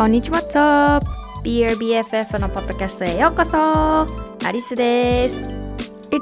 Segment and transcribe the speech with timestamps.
[0.00, 1.06] こんにちは、What's up?
[1.44, 4.06] BRBFF のポッドキャストへようこそ
[4.46, 5.44] アリスですい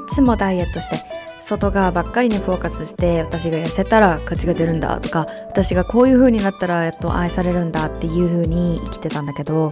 [0.09, 0.97] つもダイエットして
[1.39, 9.71] 外側ばっかりにフォーカスして私が痩せたら価値が出るんだとか私がこういう風になったらやっと愛されるんだっていう風に生きてたんだけど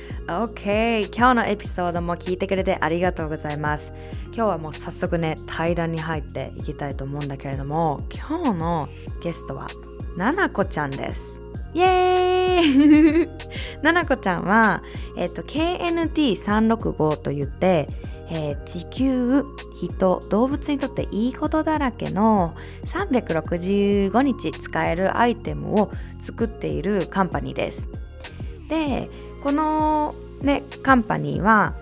[0.39, 3.91] OK 今日のエピソードも聞いてくれてありがとうございます。
[4.33, 8.89] 今日はもう早速ね対談に入っていきたいと思うんだけれども今日の
[9.21, 9.67] ゲストは
[10.15, 11.41] ななこちゃんです。
[11.73, 13.29] イエーイ
[13.83, 14.83] ななこちゃんは、
[15.17, 17.89] えっと KNT365 と言って
[18.33, 19.43] えー、地球
[19.75, 27.89] 人動物にとっていいことだらけの365日使えるアイテムを作っているカンパニーです。
[28.69, 29.09] で
[29.41, 31.75] このねカンパニーは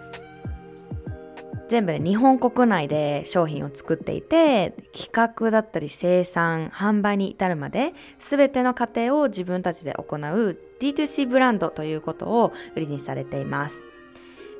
[1.69, 13.83] 全部で日本国内で商品を作っていて企画だったり生産販売に至るまで全ての過程を自分たちで行う D2C ブランドということを売りにされています。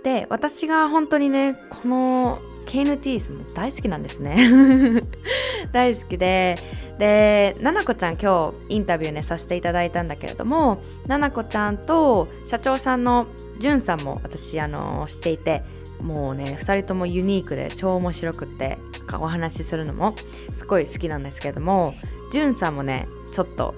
[0.03, 5.01] で私が本当にねこの KNTs も大好きなんですね。
[5.73, 6.57] 大好きで
[6.99, 13.25] でななこちゃん今日インタビューねさせていただいたんだけれどもななこちゃんと社長さんの
[13.59, 15.63] じゅんさんも私あの知っていて
[16.01, 18.77] もうね2人ともユニークで超面白くって
[19.13, 20.13] お話しするのも
[20.53, 21.95] すごい好きなんですけれども
[22.33, 23.73] じゅんさんもねちょっと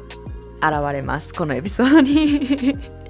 [0.58, 3.01] 現れますこのエピソードに。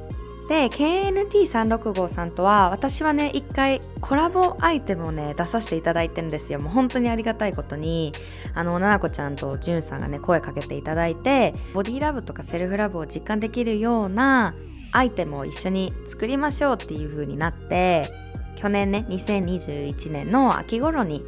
[0.51, 6.59] で KNT365 さんとは私はね一回コラボアイテムをね出させていただいてるんですよ。
[6.59, 8.11] もう本当にありがたいことに。
[8.53, 14.53] あのななこちゃんとじゅんさんがね声かけていただいてボディラブとかセルフラブを実感できるような
[14.91, 18.11] アイテムを一緒に作りましょうっていう風になって
[18.57, 21.23] 去年ね2021年の秋頃に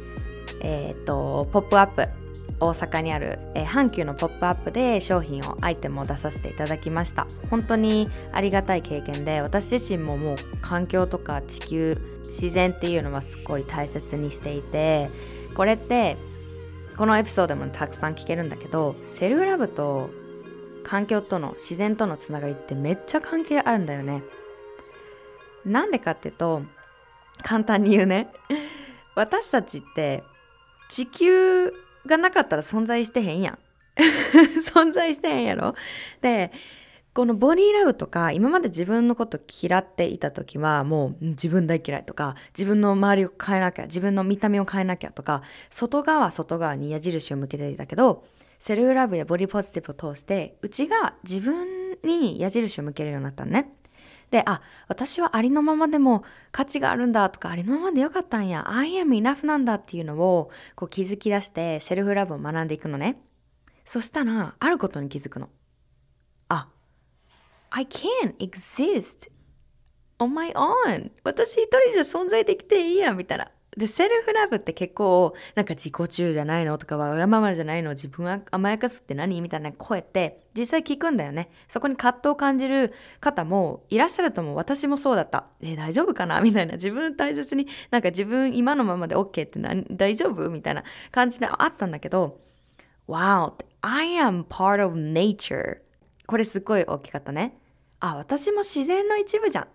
[0.60, 2.23] えっ、ー、とポップアップ
[2.60, 7.26] 大阪にある、えー、阪急のポップアップで商品をアイテムを出させていただきました。
[7.50, 15.10] 本当にありがたい経験で私自身ももう環境とか地球自然っていうのはすごい大切にしていて
[15.54, 16.16] これって
[16.96, 20.08] このエピソードでもたくさん聞けるんだけどセルフラブと
[20.84, 24.22] 環境との自然とのつながりってめっちゃ関係あるんだよね。
[25.64, 26.62] なんでかっていうと
[27.42, 28.32] 簡単に言うね。
[29.16, 30.22] 私たちって
[30.88, 31.72] 地球
[32.06, 33.58] がなかったら存在してへんやん。
[34.74, 35.74] 存在してへんやろ？
[36.20, 36.52] で、
[37.14, 48.24] このボディーラブとか今まで自分のこと嫌っていた時はもう自分大嫌いとか自分の周りを変えなきゃ自分の見た目を変えなきゃとか外側外側に矢印を向けていたけど
[48.58, 53.70] セルフラブやボディポジティブを通して内が自分に矢印を向けるようになったのね。
[54.34, 63.22] で、あ、私はありのままでも価値があるんだとか、ありのままでよかったんや、I am enough なんだっていうのをこう気づき出してセルフラブを学んでいくのね。
[63.84, 65.50] そしたら、あることに気づくの。
[66.48, 66.66] あ、
[67.70, 69.30] I can exist
[70.18, 71.12] on my own.
[71.22, 73.52] 私一人じゃ存在できていいや、みたいな。
[73.76, 79.40] で、セルフラブって結構、なんか自己中じゃないのとか、わがままじゃないの自分は甘やかすって何？
[79.40, 81.50] みたいな声って実際聞くんだよね。
[81.68, 84.54] そこに葛藤を感じる方もいらっしゃると思う。
[84.54, 85.46] 私もそうだった。
[85.60, 86.40] え、大丈夫かな？
[86.40, 86.74] みたいな。
[86.74, 89.84] 自分大切に、なんか自分今のままで OK って何？
[89.90, 90.48] 大丈夫？
[90.50, 92.40] みたいな感じであったんだけど、
[93.08, 93.54] Wow!
[93.82, 95.78] I am part of nature.
[96.26, 97.58] これすごい大きかったね。
[98.00, 99.66] あ、私も自然の一部じゃん。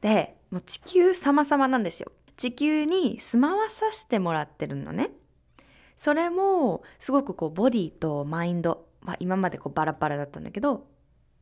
[0.00, 2.10] で、もう地球様々なんですよ。
[2.40, 5.10] 地球に住まわさせてもらってるのね。
[5.98, 10.86] それもすごくこうボディとマインド、まあ、今までこうバラバラだったんだけど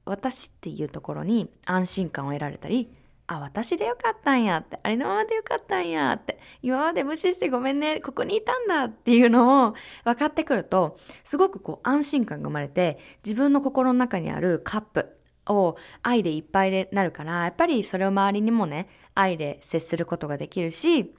[0.04, 2.92] 私っていうところに安心感を得られたり
[3.28, 15.17] あ私でよかったんやってありのままでよかったんやって今まで無視してごめんねここにいたんだっていうのを分かってくるとすごくこう安心感が生まれて自分の心の中にあるカップ
[15.48, 21.14] を愛でいっぱいでなるからやっぱりそれを周りにもね愛で接することができるし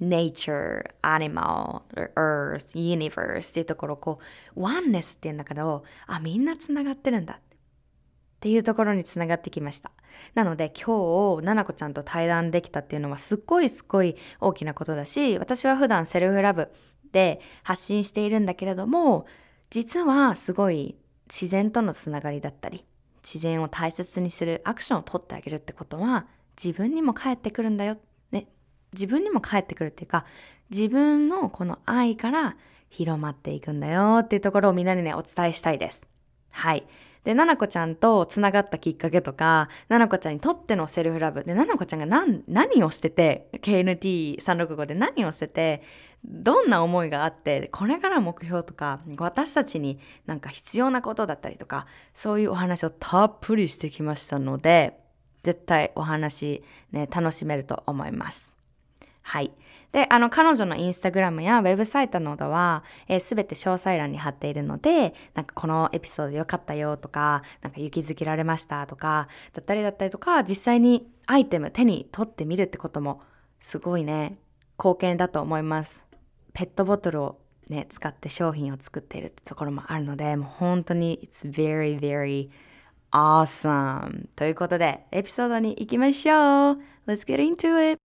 [0.00, 1.82] nature, animal,
[2.14, 4.18] earth, universe っていうところこ
[4.54, 7.40] う oneness っていうんだけどあみんなつながってるんだっ
[8.40, 8.48] て。
[8.48, 9.90] いうところにつながってきました。
[10.34, 16.68] なので今日ななこちゃんと対談できたっていうのはすっごいすっごい大きなことだし私は普段セルフラブ
[17.12, 19.26] で発信しているんだけれども
[19.70, 20.96] 実はすごい
[21.28, 22.84] 自然とのつながりだったり
[23.28, 26.26] 自然を大切にするアクションを取ってあげるってことは
[26.62, 27.98] 自分にも返ってくるんだよ、
[28.32, 28.48] ね、
[28.94, 30.24] 自分にも返ってくるっていうか
[30.70, 32.56] 自分のこの愛から
[32.88, 36.06] 広まっていくんだよっていうところをみんなにねお伝えしたいです。
[36.52, 36.86] はい。
[37.28, 41.44] で、ななこちゃんとつながったきっかけとか、ななこちゃんにとってのセルフラブ。
[41.44, 45.82] で、ななこちゃんが何何をしてて、KNT365 で何をしてて、
[46.24, 54.98] どんな思いがあって、これから目標とか、私たちになんか必要なことだったりとか、そういうお話をたっぷりしてきましたので、
[55.42, 58.54] 絶対お話ね、楽しめると思います。
[59.20, 59.52] はい。
[59.92, 62.84] で、あの、彼女のインスタグラムやウェブサイトなどは、
[63.20, 73.22] す、え、べ、て詳細欄に貼っているので、なんかこのエピソード良かったよとか、なんか勇気づけられましたとか、だったりだったりとか、実際にアイテム手に取ってみるってことも、
[73.60, 74.38] すごいね、
[74.78, 76.06] 貢献だと思います。
[76.52, 77.40] ペットボトルを
[77.70, 82.50] ね、使って商品を作っているってところもあるので、もう本当に It's very, very
[83.10, 84.28] awesome!
[84.36, 88.07] ということで、エピソードに行きましょう !Let's get into it!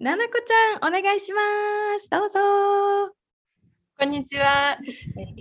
[0.00, 1.42] ななこちゃん、お願いしま
[1.98, 2.08] す。
[2.08, 3.19] どうぞ。
[4.00, 4.78] こんにちは。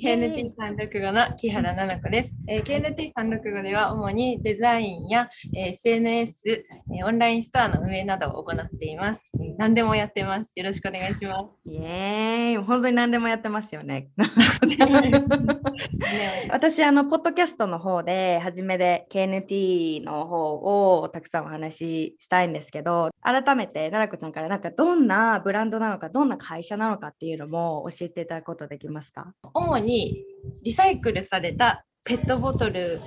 [0.04, 2.34] KNT365 の木原奈々子です。
[2.46, 6.66] KNT365 では主にデザインや SNS、
[7.06, 9.24] オンラインストアの運営などを行っています。
[9.58, 10.52] 何でもやってます。
[10.58, 11.48] よろしくお願いします。
[11.70, 14.10] イエーイ本当に何でもやってますよね。
[16.52, 29.34] 私、あの、ポッドキャストの方で、初めで KNT の方をたくさんお話ししたいんですけど、改めて奈々子ちゃんからなんかどんなブランドなのか、どんな会社なのかっていうのも教えていただくことできますか？
[29.54, 30.24] 主に
[30.64, 33.00] リサイクルされたペットボトル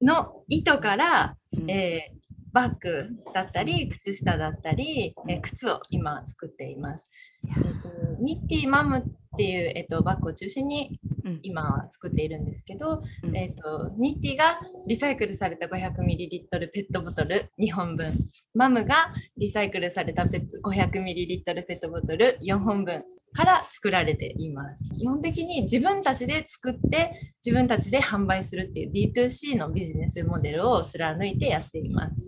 [0.00, 2.20] の糸から、うん、えー、
[2.52, 7.10] バッグだったり靴下だったり、えー、靴を今作っています。
[7.46, 7.82] えー。
[7.82, 9.02] と、ニッティマムっ
[9.36, 10.98] ていう、えーと、バッグを中心に
[11.42, 18.12] 今は作っているんですけど、うん、えーと、ニッティがリサイクルされた 500ml ペットボトル2本分。
[18.54, 24.98] マムがリサイクルされた 500ml ペットボトル4本分から作られています。
[24.98, 32.20] 基本的に自分たちで作って自分たちで販売するっていう D2C のビジネスモデルを貫いてやっています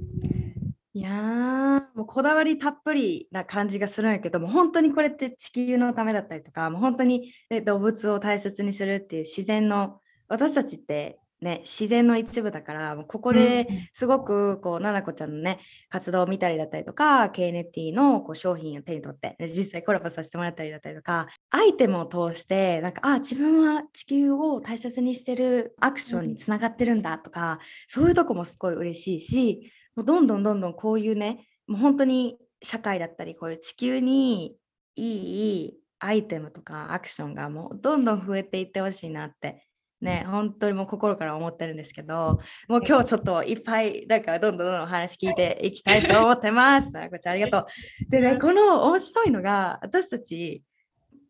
[0.94, 15.58] いやーもうこだわりたっぷりな感じがするんやけども本当にこれって地球のためだったりとかもう本当に、ね、動物を大切にするっていう自然の私たちってね、自然の一部だからここですごくこう、ななこちゃんのね
[15.88, 27.58] 活動を見たりだったりとか KNT のこう商品を手に取って実際コラボさせてもらったりだったりとかアイテムを通してなんかあ自分は地球を大切にしてるアクションにつながってるんだとか、
[27.88, 34.56] そういうとこもすごい嬉しいしもうどんどんどんどんこういうねもう本当に社会だったりこういう地球に
[34.96, 39.66] いいアイテムとかアクションがもうどんどん増えていってほしいなって
[40.02, 46.92] ね、本当にもう心から思ってるんですけど、もう今日ちょっといっぱい、なんかどんどんどんどん話聞いていきたいと思ってます。
[46.92, 48.11] こちらありがとう。
[48.11, 50.64] でね、この面白いのが、私たち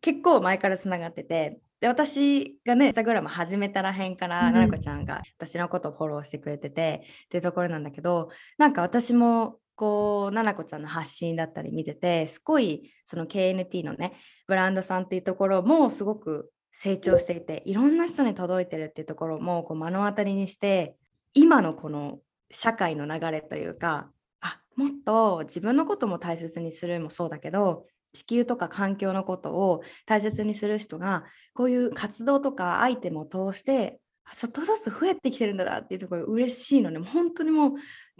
[0.01, 14.13] 結構前からつながってて、で私がね、インスタグラム始めたらへんから、ななこちゃんが私のことをフォローしてくれててっていうところなんだけど、なんか私もこう、ななこちゃんの発信だったり見てて、すごいその KNT のね、
[14.47, 20.95] ブランドさんっていうところもすごく成長していていろんな人に届いてるっていうところもこう目の当たりにして
[21.33, 24.09] 今のこの社会の流れというか
[24.39, 33.99] あもっと自分のことも大切にするもそうだけど地球とか環境のことを大切にする人がこういう活動とかアイテムを通して
[34.35, 37.71] ちょっとずつ増えてきてるんだなっていうところ嬉しいので、ね、本当にもう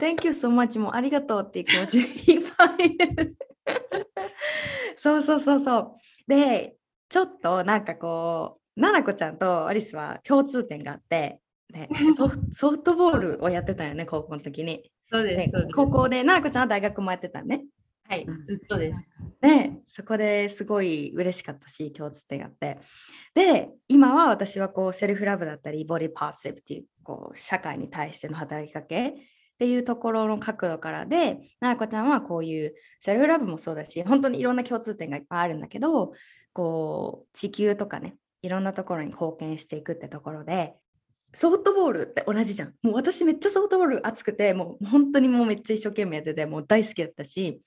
[0.02, 3.38] Thank you so much もありがとうっていう気持ちいっぱいです
[4.98, 5.92] そうそうそうそう
[6.28, 6.76] で
[7.14, 11.40] ちょっとなんかこう、ななこちゃんとアリスは共通点があって、
[11.72, 14.92] ね、ソソフトボールをやってたよね、高校の時に。
[15.12, 17.66] そうです、ね、高校で、ななこちゃんは大学もやってたね。
[18.10, 19.14] はい、ずっとです。
[19.44, 22.80] で、そこですごい嬉しかったし、共通点があって。
[23.36, 29.14] で、今は私はこうセルフラブだったり、ボディパーセプっていうこう社会に対しての働きかけっ
[29.60, 36.14] ていうところの角度からで、ななこちゃんはこういうセルフラブもそうだし、本当にいろんな共通点がいっぱいあるんだけど、
[36.54, 40.76] こう地球とかねいろんなところに貢献していくってところで
[41.34, 42.74] ソフトボールって同じじゃん。
[42.82, 47.60] もう私めっちゃソフトボール熱くて、もう本当にもうめっちゃ一生懸命やってて、もう大好きだったし、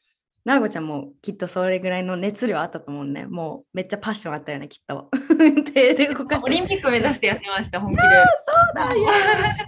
[0.46, 3.26] なごちゃんもきっとそれぐらいの熱量あったと思うね。
[3.26, 5.10] もうめっちゃパッションあったよね、きっと。
[5.74, 8.02] 手で動かオリンピック目指してやってました、本気で。
[8.46, 9.66] そうだよ。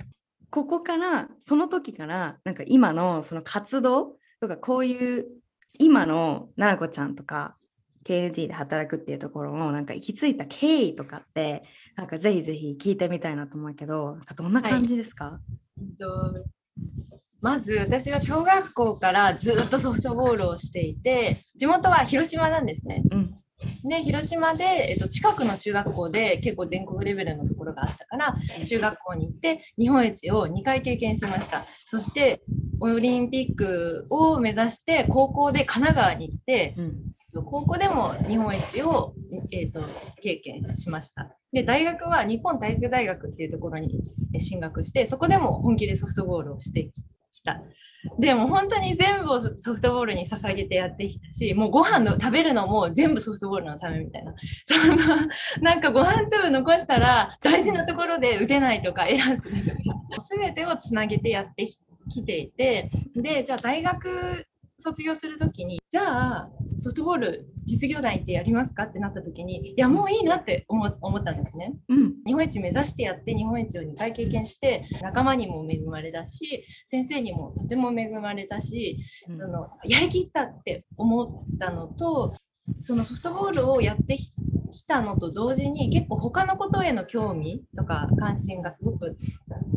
[0.50, 5.26] ここから、その時から、なんか今のその活動とか、こういう
[5.80, 7.56] 今のななこちゃんとか、
[8.04, 11.64] KNT で働くっていうところのなんか行き着いた経緯とかって、
[11.97, 15.40] なんかぜひぜひ聞いてみたいなと思うけど、どんな感じですか、
[15.76, 16.44] えっと
[17.40, 23.02] まず私は小学校からずっとソフトボールをしていて地元は広島なんですね。
[23.11, 23.35] うん。
[23.85, 32.40] で広島で、えっと、近くの中学校で結構全国レベルのところがあったから中学校に行って日本一を2回経験しましたそして
[32.80, 36.95] オリンピックを目指して高校で神奈川に来てうん。
[37.45, 39.14] 高校でも日本一を、
[39.52, 39.80] えー、と
[40.23, 41.37] 経験しました。
[41.52, 43.90] で大学は日本体育大学っていうところに
[44.35, 47.02] え進学してそこでも本気でソフトボールをしてき
[47.44, 47.61] た。
[48.18, 54.35] でも本当に全部をソフトボールに捧げてやってきたしもうご飯の食べるのも全部ソフトボールのためみたいな
[54.66, 54.97] その
[55.61, 59.76] なんかご飯粒残したら大事なところで打てないとかエラーするとか
[60.30, 61.66] 全てをつなげてやって
[62.08, 64.47] きていてでじゃあ大学
[64.80, 66.02] 卒業するときにじゃ
[66.38, 71.75] あソフトボール実業団行ってやりますかってなった時にいやもういいなって思思ったんですね。
[71.88, 72.14] うん。
[72.26, 82.35] 日本一目指してやって日本一を2回経験して仲間にも恵まれたし先生にもとても恵まれたしそのやりきったって思ったのと
[82.80, 84.32] そのソフトボールをやってき
[84.88, 89.16] たのと同時に結構他のことへの興味とか関心がすごく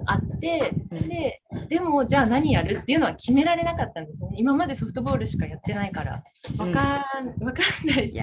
[0.05, 4.29] あってででもじゃあ何やるっていうのは決められなかったんですね。
[4.37, 6.23] 今までソフトボールしかやってないから。
[6.57, 8.19] わかん,、わかんないし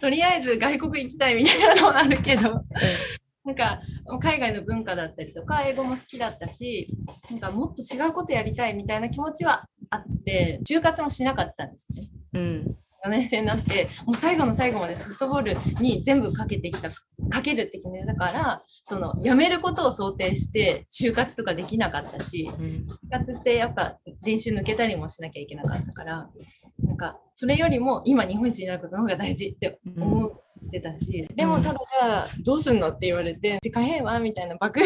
[0.00, 2.62] とりあえず外国行きたいみたいなのはあるけど。
[3.44, 3.80] なんか
[4.18, 6.88] 海外の文化だったりとか英語も好きだったし
[7.30, 12.08] なんかもっと違うことやりたいみたいな気持ちはあって就活もしなかったんですね。
[12.32, 12.76] うん。
[13.04, 22.64] 4年生になってもう最後の最後までソフトボールに全部かけてきたかけるって決めたからその辞めることを想定して就活とかできなかったしうん。
[22.64, 26.28] 就活ってやっぱ練習抜けたりもしなきゃいけなかったから
[26.82, 34.80] なんかそれよりも今日本一になることの方が大事って思ってたし、でもただじゃあどうすんのって言われて世界平和みたいな爆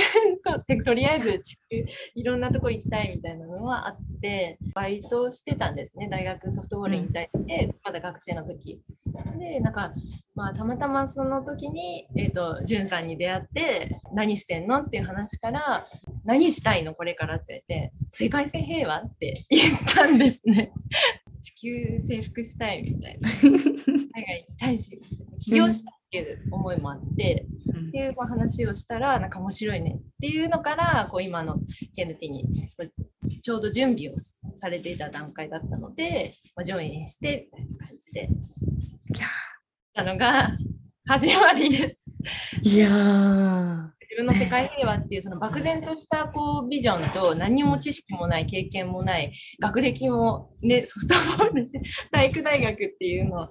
[0.45, 1.85] ととりあえず地球
[2.15, 8.81] いろんなとこ行きたいみたいなのはあってバイトをしてたんですね大学ソフトボール引退して、まだ学生の時。
[9.39, 9.93] でなんか
[10.35, 15.87] まあたまたまその時にえっ、とじゅんさんに出会って何してんのっていう話から
[16.25, 20.73] 何したいのこれからって言われて世界線平和って言ったんですね
[21.41, 25.01] 地球征服したいみたいな 海外行きたいし
[25.39, 27.47] 起業したいっていう思いもあって、
[27.89, 31.57] っていうまあ話をしたらなんか面白いねっていうのからこう今の
[31.97, 32.71] KNT に
[33.43, 34.17] ちょうど準備を
[34.57, 38.29] されていた段階だったので、まあ、ジョインしてみたいな感じで
[39.95, 40.57] たのが
[41.07, 42.01] 始まりです。
[42.63, 44.00] いやー。
[44.11, 53.49] 自分の世界平和っていうその漠然としたこうビジョンと何にも知識もない経験もない学歴もね ソフトボールで体育大学っていうのを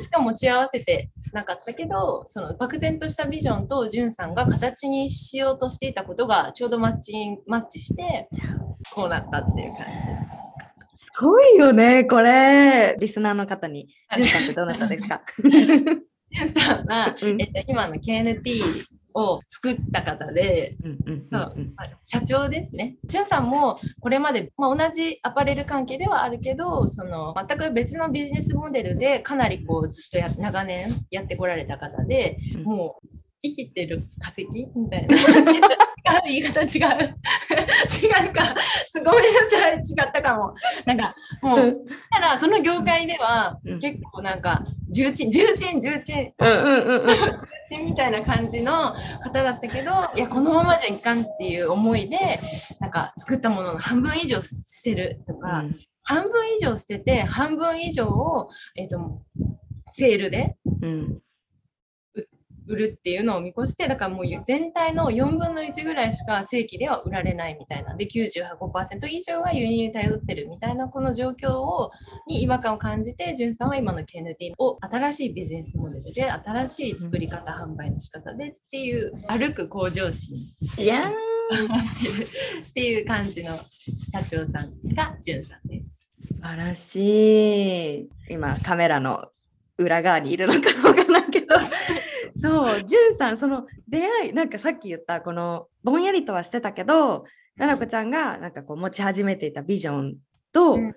[0.00, 8.28] しか持ち合わせてなかったけどその漠然としたビジョンとじゅんさんが形にしようとしていたことがちょうどマッチンマッチして
[8.92, 10.16] こうなったっていう感じで
[10.96, 11.04] す。
[11.06, 12.96] すごいよね、これ。
[13.00, 15.22] リスナーの方に、ジュンさんってどなたですか？
[15.42, 18.62] じゅんさんは、うんえっと、今の KNT
[19.14, 20.76] を作った方で
[22.04, 22.96] 社長ですね。
[23.04, 33.08] じゅんさんもこれまで、まあ、同じアパレル関係ではあるけどその全く別のビジネスモデルでかなりこうずっとや長年やってこられた方でうんもう
[33.42, 35.16] 生きてる化石みたいな。
[36.24, 36.68] 言い方違う。
[36.76, 38.54] 違うか。
[38.88, 39.76] すごめんなさい。
[39.76, 40.54] 違ったかも。
[40.84, 41.76] なんかもう、
[42.10, 47.16] ただその業界ではうん結構なんか重鎮、重鎮、重鎮、うんうんうんうん。
[47.86, 52.18] みたいな感じの方だったけどいやこのままじゃいかんっていう思いで
[52.78, 55.64] なんか作ったものの半分以上捨てるとか、
[56.02, 59.22] 半分以上捨てて半分以上を、えー、と
[59.90, 61.18] セールでうん
[62.66, 71.90] 売るっていうのを見越してだからもう全体の4分の1ぐらいしか正規では売られないみたいなで95%以上が輸入に頼ってるみたいなこの状況を
[72.26, 80.36] に違和感を感じてじゅんさんは今の KNT を新しいビジネスモデルで新しい作り方、販売の仕方でっていう歩く向上心
[80.78, 81.10] いや
[82.70, 83.56] っていう感じの
[84.12, 86.08] 社長さんがじゅんさんです。
[86.28, 88.08] 素晴らしい。
[88.30, 89.28] 今カメラの
[89.76, 91.54] 裏側にいるのかどうかなけど、
[92.44, 97.24] そう、じゅんさん、その出会い、なんかさっき言った、このぼんやりとはしてたけど、
[97.56, 100.16] ななこちゃんがなんかこう持ち始めていたビジョン
[100.52, 100.94] と、うん。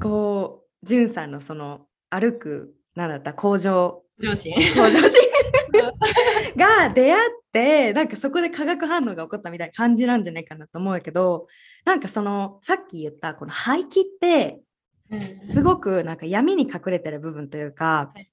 [0.00, 4.54] こう、じゅんさんのその歩く、なんだった、工場、両親。
[4.54, 5.30] 工場心。
[6.56, 11.46] が出会って、なんかそこで化学反応が起こったみたいな感じなんじゃないかなと思うけど、
[11.84, 14.60] なんかその、さっき言ったこの廃棄って、
[15.52, 18.29] すごくなんか闇に隠れてる部分というか、はい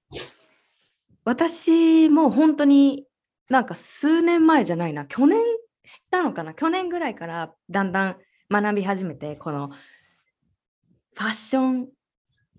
[1.27, 3.05] 私も本当に
[3.50, 5.05] なんか数年前じゃないな。
[5.05, 5.41] 去年
[5.86, 6.53] 知ったのかな？
[6.53, 8.17] 去年ぐらいからだんだん
[8.50, 9.72] 学び始めてこの
[11.15, 11.88] ファッション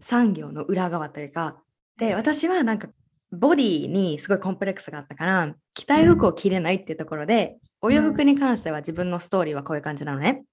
[0.00, 1.56] 産業の裏側というか。
[1.96, 2.88] で私はなんか
[3.32, 10.44] ボディにすごいコンプレックスがあったから着たい服を着れないっていうところで、お洋服に関しては自分のストーリーはこういう感じなのね。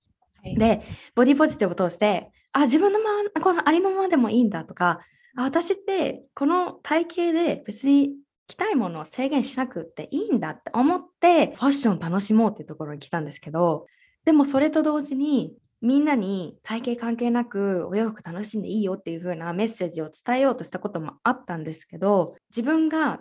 [0.42, 0.56] はい。
[0.56, 0.84] で、
[1.16, 5.00] ボディポジティブを通して、あ、自分のまま、このありのままでもいいんだとか、あ
[5.36, 8.14] 私ってこの体型で別に
[8.48, 13.88] 着たいものを制限しなくっていいんだって思って、ファッション楽しもうっていうところに来たんですけど、
[14.24, 23.20] でもそれと同時に、みんなに体型関係なくお洋服楽しんでいいよっていう風なメッセージを伝えようとしたこともあったんですけど自分が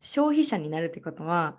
[0.00, 1.56] 消費者になるってことは、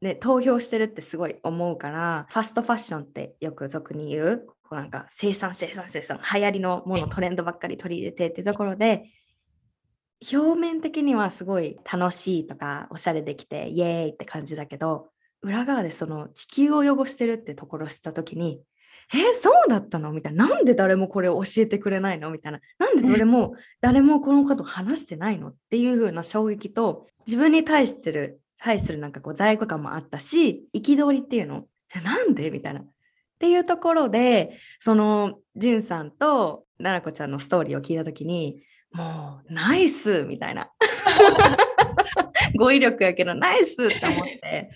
[0.00, 9.10] ね、投票してるってすごい思うからファストファッションってよく俗に言うなんか生産生産生産流行りのものトレンドばっかり取り入れてっていうところで
[10.32, 15.08] 表面的にはすごい楽しいとかおしゃれできてイエーイって感じだけど
[15.42, 18.60] 裏側でその地球を汚してるってところを知った時に
[19.14, 20.12] えーそうだったの？
[20.12, 20.48] みたいな。
[20.48, 22.30] なんで誰もこれを教えてくれないの？
[22.30, 22.60] みたいな。
[22.78, 25.48] なんで誰も、誰もこのことを話してないの？
[25.48, 32.50] っていう風な衝撃と、自分に対する、対するなんかこう罪悪感もあったし、憤りっていうのえなんで？
[32.50, 32.80] みたいな。
[32.80, 32.86] っ
[33.38, 38.60] ていうところで、その、んさんとななこちゃんのストーリーを聞いたときに、
[38.92, 40.70] もう、ナイスみたいな。
[42.56, 44.70] 語彙力やけど、ナイスって思って。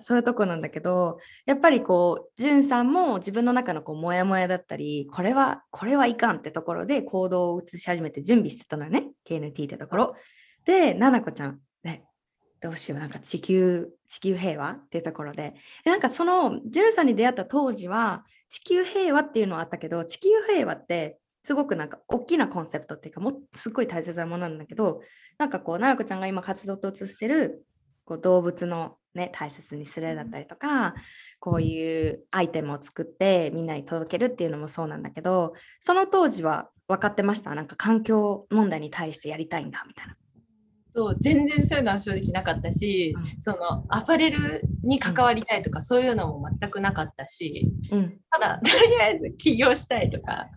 [0.00, 9.10] そういうとこなんだけど、やっぱりこう、じゅんさんも自分の中のこう、モヤモヤだったり、これは、これはいかんってところで行動を移し始めて準備してたのよね。
[9.28, 10.16] KNT ってところ。
[10.64, 12.04] で、ななこちゃん、ね、
[12.60, 15.54] どうしよう、なんか地球、地球平和っていうところで。
[15.84, 25.00] でなんかその、じゅんさんに出会った当時は、地球平和っていうのはあったけど、地球平和って、すごくなんか大きなコンセプトっていうか、もうすっごい大切なものなんだけど、
[25.38, 27.64] なんかこう、ななこちゃんが今活動と移してる、
[28.04, 30.94] こう動物のね、大切にするだったりとか、
[31.38, 37.54] こういうアイテムを作ってみんなに届けるっていうのもそうなんだけど、その当時は分かってました？
[37.54, 40.16] なんか環境問題に対してやりたいんだみたいな。
[40.94, 48.18] そう全然そういうのは正直なかったし、うんそのアパレルに関わりたいとか、そういうのも全くなかったしうん。
[48.30, 50.48] ただとりあえず起業したいとか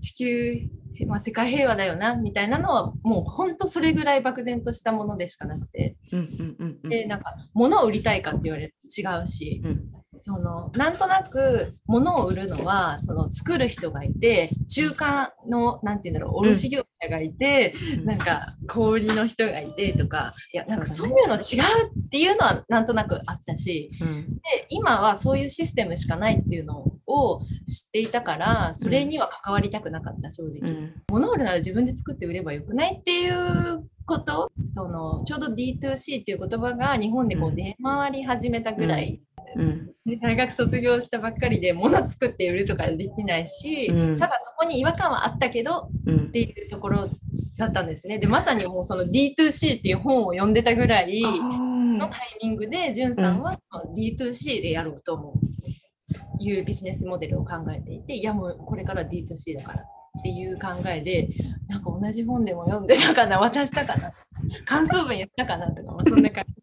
[0.00, 0.60] 地球、
[1.06, 5.96] まあ、世界平和だよなみたいなのはもうほんとそれぐらい漠然としたものでしかなくて。
[6.12, 6.90] ーうんうんうんうん。
[6.90, 9.62] でなんか物を売りたいかって言われると違うし。
[9.64, 9.94] うん。
[10.26, 20.32] そのなんとなく物を売るのはその作る人がいて中間のなんて言うんだろう卸業者がいて、なんか小売りの人がいてとか。
[20.54, 23.90] いやなんかそういうの違うっていうのはなんとなくあったし。
[24.00, 24.34] うん。
[24.34, 26.96] で今はそういうシステムしかないっていうのを
[27.66, 30.58] 知っていたからそれには関わりたくなかった正直。
[30.60, 30.92] うん。
[31.10, 34.50] 物を売るなら自分で作って売ればよくないっていうこと？
[34.74, 37.56] そのちょうど D2C っていう言葉が日本でこううん。
[37.56, 39.20] 出回り始めたぐらい、
[39.56, 39.90] うん。
[40.04, 44.18] ね大学卒業したばっかりで物作って売るとかできないし、うん。
[44.18, 46.16] ただそこに違和感はあったけどうん。
[46.16, 47.08] っていうところ
[47.56, 48.18] だったんですね。
[48.18, 53.58] でまさにもうその D2C っていう本を読んでたぐらいのタイミングで、んさんは
[53.96, 55.34] D2C でやろうと思う
[56.40, 61.28] いうビジネスモデルを考えていて、いやもうこれから D2C だからっていう考えで、
[61.68, 64.12] なんか同じ本でも読んでたかな、渡したかな、
[64.66, 66.54] 感想文言ったかなとか、まあ、そんな感じ。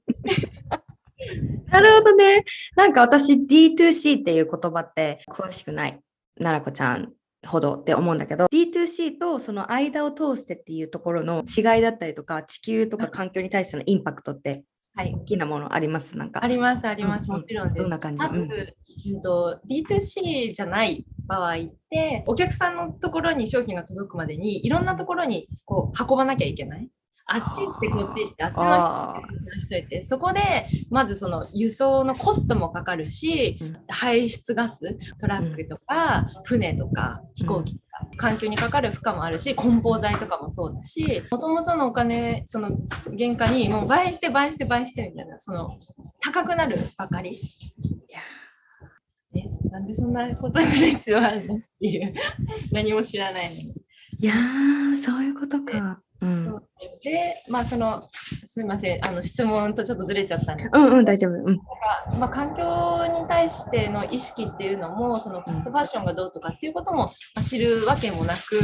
[1.71, 2.43] なるほどね。
[2.75, 5.99] なんか私 D2C っていう言葉って詳しくない
[6.37, 7.13] 奈々子ちゃん
[7.45, 15.13] ほどって思うんだけど D2C とその間を通してっていうところの違いだったりとか地球とか環境に対してのインパクトってはい。
[15.15, 16.17] 大きなものあります？
[16.17, 16.43] なんか。
[16.43, 17.81] あります、あります、うんもちろんです。
[17.81, 26.89] どんな感じまず、うんうんと D2C じゃない場合って、お客さんのところに商品が届くまでに、いろんなところにこう運ばなきゃいけない？
[27.33, 30.41] あっちってこっちって、あっちの人ってこっちの人って、そこで
[30.89, 33.77] まずその輸送のコストもかかるし、うん。
[33.87, 37.79] 排出ガス、トラックとか、船とか、飛行機
[38.17, 42.69] 環境にかかる負荷もあるし、梱包材とかもそうだし、もともとのお金、その
[43.17, 45.77] 原価にもう倍して倍して倍してみたいな、その
[46.19, 47.31] 高くなるばかり。
[47.31, 47.37] い
[48.09, 48.19] や
[49.35, 52.13] え、なんでそんなことする必要あるのっていう、
[52.71, 53.61] 何も知らないのに。
[54.19, 56.61] いやーそういうことかうん。
[57.03, 58.07] でまあその
[58.45, 60.63] すみませんあの質問とちょっとずれちゃったんで。
[60.63, 61.31] すけうんうん大丈夫。
[61.31, 61.57] うん。
[61.57, 61.63] ど、
[62.19, 67.05] まあ、環境に対しての意識っていうのもそのファストファッションがどうとかっていうことも
[67.35, 68.57] まあ知るわけもなく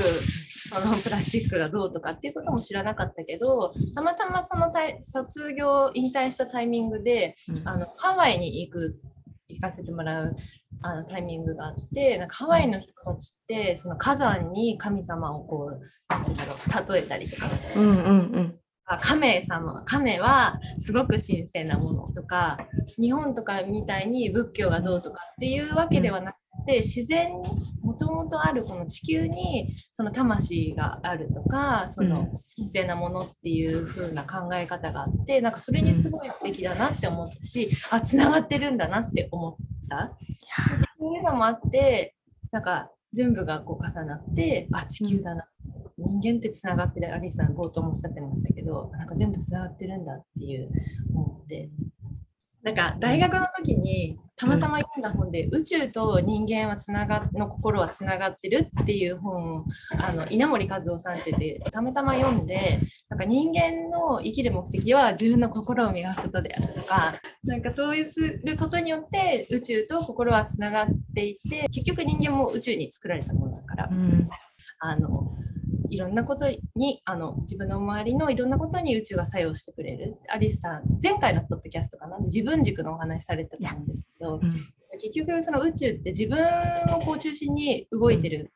[0.70, 7.68] そのプラスチックがどうとかっていうことも知らなかったけどたまたまその卒業引退したタイミングでうん。
[7.68, 9.00] あのハワイに行く
[9.48, 10.36] 行かせてもらう
[10.82, 17.50] あのタイミングがあってなんかハワイの人たちってその火山に神様をこうなんて言うんだろう例えたりとか。
[17.76, 18.60] うんうんうん。
[18.60, 19.84] あ亀様。
[19.86, 22.58] 亀はすごく神聖なものとか
[23.00, 27.50] 日本とかみたいに仏教がどうとかっていうわけではなくて自然に
[27.82, 39.56] もともとあるこの地球にその魂があるとかその神聖なものっていう風な考え方があってなんかそれにすごい素敵だなって思ったしあつながってるんだなって思っ
[39.90, 40.18] た。
[41.00, 42.16] そういうのもあって
[42.52, 45.48] なんか全部がこう重なってあ地球だな、
[45.98, 47.12] 人間ってつながってる。
[47.12, 50.70] アリスさん冒頭もおっしゃってましたけどなんか全部つながってるんだっていう
[51.16, 51.72] 思って
[52.68, 59.66] なんか大学の時にたまたま読んだ本で、宇宙と人間はつながの心はつながってるっていう本を
[60.06, 62.78] あの稲森和夫さんっててたまたま読んで
[63.10, 74.30] なんか人間の生きる目的は自分の心を磨くことであるとかなんかそういうすることによって宇宙と心はつながっていて結局人間も宇宙に作られたものだから、うん。
[74.80, 75.36] あの
[75.90, 76.46] いろんなこと
[76.76, 80.18] にあの自分の周りのいろんなことに宇宙が作用してくれる。
[80.30, 82.18] アリスさん前回のポッドキャストかな？
[82.20, 84.52] 自分軸のお話されてたんですけどうん。
[85.00, 86.38] 結局その宇宙って自分
[86.96, 88.52] をこう中心に動いてる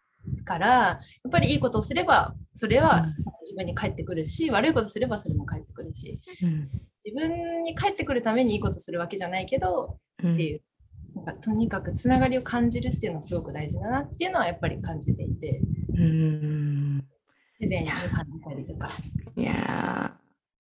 [0.46, 3.08] からやっぱりいいことをすればそれはうん。
[3.42, 6.70] 自分に返ってくるし悪いことすればそれも返ってくるしうん。
[7.04, 10.34] 自分に返ってくるためにいいことするわけじゃないけどうん。
[10.34, 10.62] っていう、
[11.16, 15.62] なんかとにかくつながりを感じるっていうのはすごく大事だなっていうのはやっぱり感じていて。
[15.94, 16.81] うん
[17.62, 18.90] 自然に感じたりとか。
[19.36, 20.18] いや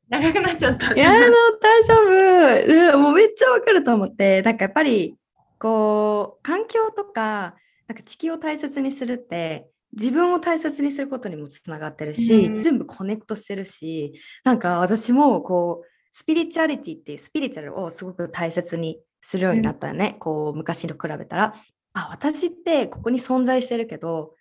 [0.07, 0.85] 長くなっちゃった。
[0.87, 2.93] ーいやあの大丈夫。
[2.93, 4.43] うんもうめっちゃわかると思って。
[4.43, 5.15] なんかやっぱり
[5.57, 7.55] こう環境とか
[7.87, 12.63] なんか地球を大切にするって自分を大切にすることにもつながってるし、うん。
[12.63, 21.55] 全部コネクトしてるしなんか私もこうスピリチュアリティっていうスピリチュアルをすごく大切にするようになったよね、こう昔と比べたら。
[21.93, 24.33] あ私ってここに存在してるけど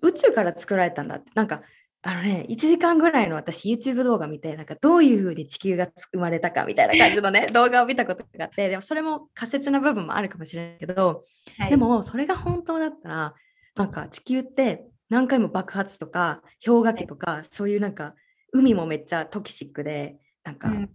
[0.00, 1.30] 宇宙から作られたんだって。
[1.34, 1.62] なんか
[2.02, 11.24] あのね1時間ぐらいの私 YouTube 動画見てなんかどういう風に地球が生まれたかみたいな 感じのね動画を見たことがあってでもそれも仮説な部分もあるかもしれないけど
[11.58, 11.70] はい。
[11.70, 13.34] でもそれが本当だったら
[13.74, 18.14] なんか地球って何回も爆発とか氷河期とかそういうなんか
[18.52, 20.90] 海もめっちゃトキシックでなんかうん。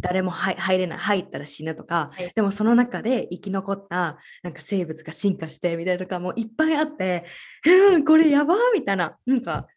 [0.00, 2.32] 誰も入入れない入ったら死ぬとか、はい。
[2.34, 7.24] でもその中で生き残ったなんか生物が進化してみたいなとかもいっぱいあって
[7.64, 9.68] うんこれやばーみたいななんか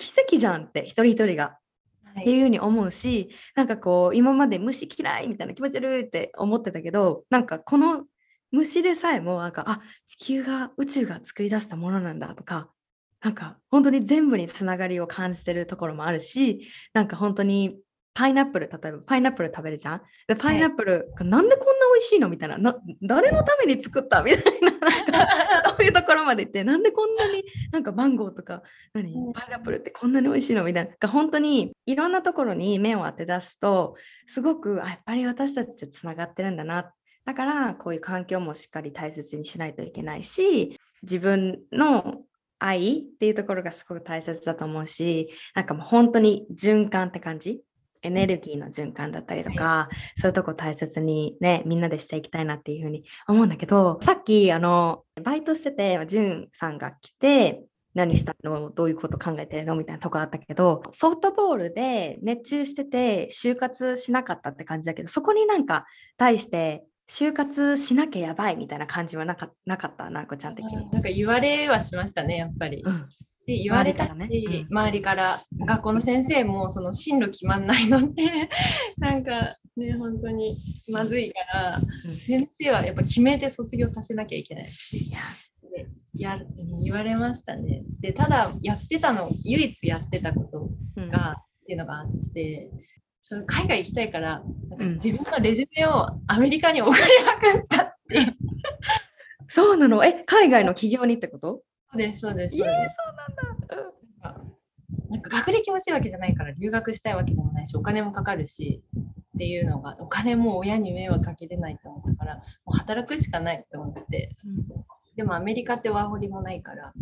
[0.00, 1.58] 奇跡じゃんって一人一人が。
[2.14, 2.22] はい。
[2.22, 8.04] っていうふうに思うしなんかこう今まで虫嫌いみたいな気持ち悪いって思ってたけどなんかこの
[8.50, 12.68] 虫でさえもなんかあ地球が宇宙が作り出したものなんだとか
[13.22, 17.78] なんか本当に全部につながりを感じてるところもあるしなんか本当に
[18.12, 20.02] パイナップル例えばパイナップル食べるじゃん？
[20.26, 22.28] でパイナップルがなんでこんな美味しいの？
[22.28, 22.58] みたいな。
[22.58, 24.22] な誰のために作った？
[24.22, 24.70] みたいな
[25.70, 26.64] そういうところまで行って。
[26.64, 28.62] なんでこんなになんかマンゴーとか
[28.94, 29.14] 何？
[29.14, 29.32] うん。
[29.32, 30.64] パイナップルってこんなに美味しいの？
[30.64, 30.90] みたいな。
[30.98, 33.96] が本当にいろんなところに目を当て出すと
[34.26, 36.92] すごくあやっぱり私たちってつながってるんだな。
[37.24, 42.22] だからこういう環境もしっかり大切にしないといけないし自分の
[42.58, 47.62] 愛っていうところがすごく大切だと思うしなんかもう本当に循環って感じ
[48.02, 57.62] エネルギーの循環だったりとか、そういうとこ大切にねみんなでしていきたいなっていうふうに思うんだけどさっきあのバイトしててじゅんさんが来て
[57.94, 58.70] 何したの？
[58.70, 59.74] どういうこと考えてるの？
[59.74, 65.86] みたいなとこあったけどソフトボールで熱中してて就活しなかったって感じだけどそこになんか
[66.16, 70.08] 対して就活しなきゃやばいみたいな感じはなかなかった？
[70.08, 70.88] なこちゃん的に。
[70.90, 72.82] なんか言われはしましたねやっぱり。
[72.86, 73.08] うん
[73.50, 74.66] で言われたし周りからね。
[74.70, 74.78] うん。
[74.78, 78.22] 周りから学校の先生もその進路決まんないので
[78.98, 80.56] なんかね本当に
[80.92, 82.10] まずいからうん。
[82.12, 85.18] 先生はやっぱ決めて卒業させなきゃいけないしいや。
[86.82, 87.82] 言われましたね。
[88.00, 91.10] でただやってたの唯一やってたことうん。
[91.10, 92.70] がっていうのがあって
[93.22, 94.94] その海外行きたいからなんかうん。
[94.94, 98.34] 自分のレジュメをアメリカに送りまくったって。
[99.48, 100.04] そうなの？
[100.04, 101.62] え海外の企業にってこと？
[101.92, 102.56] そうですそうです。
[102.56, 104.36] いやそうなんだ。
[104.36, 105.10] うん。
[105.10, 108.82] なんか学歴欲しいわけじゃないから留学したいわけでもないしお金もかかるし
[109.34, 112.42] っていうのがお金も親に迷惑かけれないと思ったからも
[112.74, 114.36] う働くしかないと思って。
[115.16, 116.92] でもアメリカってワーホリもないから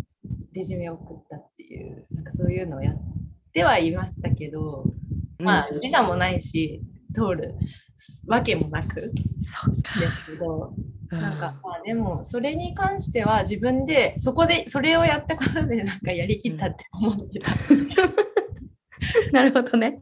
[0.53, 2.95] レジュメを送ったっていうなんかそういうのをやっ
[3.49, 4.85] ってはいましたけど、
[5.41, 6.81] まあビザもないし
[7.13, 7.55] 通る
[8.27, 10.73] わけもなくですけど。
[11.11, 17.53] なんか、まあ、でもそれに関しては自分でそこでそれをやったことでなんかやりきったって思ってた。
[19.33, 20.01] なるほどね。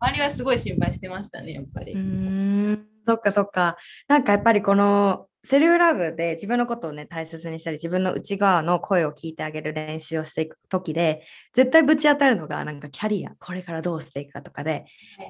[0.00, 1.92] 周りはすごい心配してましたね、やっぱり。
[1.92, 3.76] うんそっかそっか。
[4.08, 14.84] なんかやっぱりこのセルフラブで自分のことをね大切にしたり自分の内側の声を聞いてあげる練習をしていく時で絶対ぶち当たるのがなんかキャリアこれからどうしていくかとかで。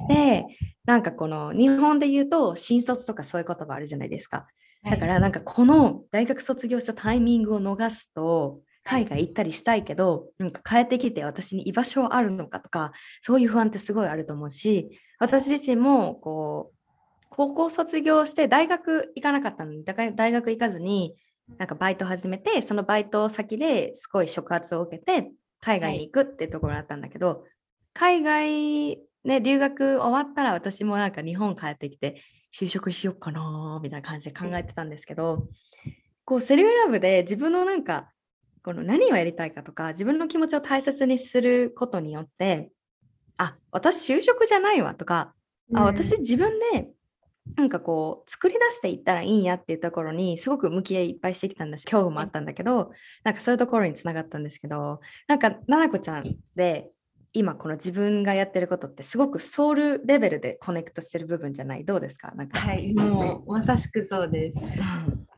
[0.08, 0.44] で
[0.84, 4.46] なんかこの日本で言うと新卒とかそういう言葉あるじゃないですか。
[4.84, 16.81] だからなんかこの大学卒業したタイミングを逃すと海外行ったりしたいけどなんか帰ってきて私に居場所はあるのかとかそういう不安ってすごいあると思うし私自身もこう
[17.34, 21.14] 高校卒業して大学行かなかったのにだから大学行かずに
[21.56, 27.38] なんかバイト始めてそのバイト先ですごい触発を受けて海外に行くってところだったんだけど、はい、
[27.94, 32.22] 海外ね留学終わったら私もなんか日本帰ってきて
[32.54, 35.48] 就職しようかなみたいな感じで考えてたんですけど、
[36.26, 38.10] こうセルフラブで自分のなんか
[38.62, 42.70] この何をやりたいかとか自分の気持ちを大切にすることによって
[43.38, 45.32] あ私就職じゃないわとか、
[45.70, 46.88] うん、あ私自分で
[47.56, 51.84] なんかこう作り出していったらいいんやっていうところにすごく向き合いいっぱいしてきたんです。
[51.84, 52.92] 恐怖もあったんだけど
[53.24, 56.24] なんかそういうところにつながったんですけどなんかななこちゃん
[56.54, 56.90] で
[57.32, 61.84] 今この自分がやってることってすごくソウルレベルでコネクトしてる部分じゃない？
[61.84, 62.30] どうですか？
[62.36, 62.58] なんか。
[62.58, 64.58] はいもうまさしくそうです。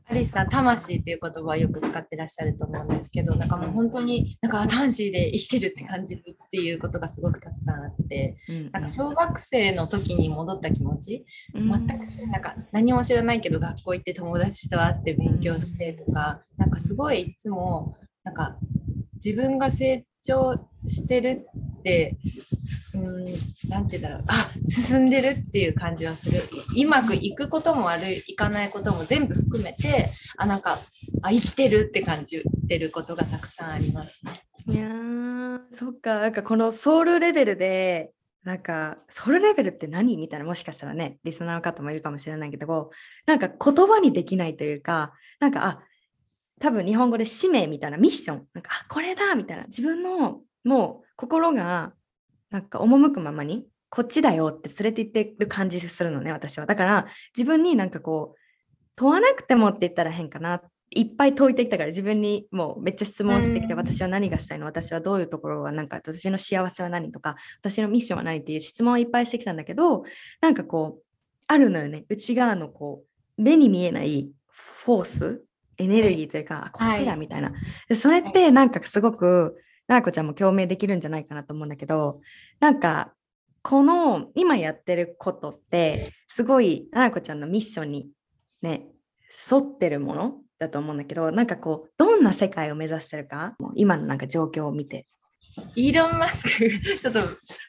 [0.07, 18.57] アリスさん魂っていう言葉をよく使ってらっしゃると思うんですけどなんかもう本当になんか魂で生きてるって感じるっていうことがすごくたくさんあって、うん、なんか小学生の時に戻った気持ち、うん、全くなんか何も知らないけど学校行って友達と会って勉強してとか、うん、なんかすごいいつもなんか
[19.15, 20.55] 自分が成長
[20.87, 21.47] してる
[21.79, 22.17] って
[22.95, 23.25] うん
[23.69, 24.25] なんて言うんだろう。
[24.29, 26.43] あ進んでるっていう感じはする。
[26.77, 30.79] うまくいくこともあるいかないことも全部含めてあなんか
[31.23, 34.43] あ生きてるって感じてることがたくさんありますね。
[34.67, 34.89] いや
[35.73, 36.21] そっか。
[36.21, 38.13] なんかこのソウルレベルで
[38.45, 42.91] なんかソウルレベルって何みたいなもしかしたらねリスナーの方もいるかもしれないけど
[43.27, 45.83] なんか言葉にできないというかなんかあ
[46.61, 48.47] 多分日本語で使命みたいなミッション。
[48.55, 49.65] なんかあこれだみたいな。
[49.65, 51.93] 自分のもう心が
[52.55, 56.67] なんか赴くままにこっちだよって連れて行ってる感じするのね私は。
[56.67, 58.39] だから自分になんかこう
[58.95, 60.63] 問わなくてもって言ったら変かな。
[60.91, 64.67] いっぱい解いてきたから自分にもうめっちゃ質問してきて、私は何がしたいの？
[64.67, 70.05] 私はどういうところがなんか私の幸せは何とか私のミッションは何っていう質問をいっぱいしてきたんだけど
[70.41, 71.03] なんかこう
[71.49, 72.05] あるのよね。
[72.09, 73.03] 内側のこ
[73.37, 75.45] う目に見えないフォース？
[75.77, 77.53] エネルギーというか、こっちだみたいな、
[77.89, 82.21] でそれってなんかすごくななこちゃんも共鳴できるんじゃないかなと思うんだけど
[82.61, 83.13] なんか
[83.63, 88.09] この今やってることってすごいななこちゃんのミッションに
[88.63, 88.87] ね
[89.51, 95.07] 沿ってるものだと思うんだけどなんかこうどんな世界を目指してるか今のなんか状況を見て。
[95.77, 97.21] イーロン・マスクちょっと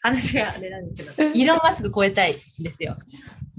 [0.02, 2.96] 話があれなんですけど、イーロン・マスク超えたいですよ。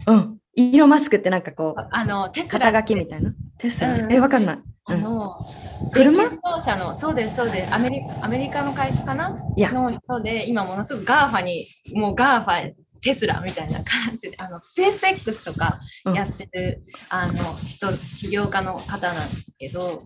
[0.07, 0.39] うん。
[0.55, 3.33] イーロン・マスクってなんかこう、あのテスラ肩書きみたいな？
[3.59, 4.59] テスラ、うん、え、わかんない。
[4.87, 5.37] あの、
[5.93, 6.25] 車？
[6.25, 9.37] 自動車の、そうです、そうです、アメリカアメリカの会社かな？
[9.57, 15.79] の人で、今ものすごく GAFA に、もう GAFA テスラみたいな感じであのスペース X とか
[16.13, 20.03] やってる、うん、あの人起業家の方なんですけど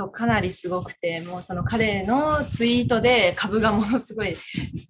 [0.00, 4.34] そうかなりすごくてもうその彼のツイートで株がものすごい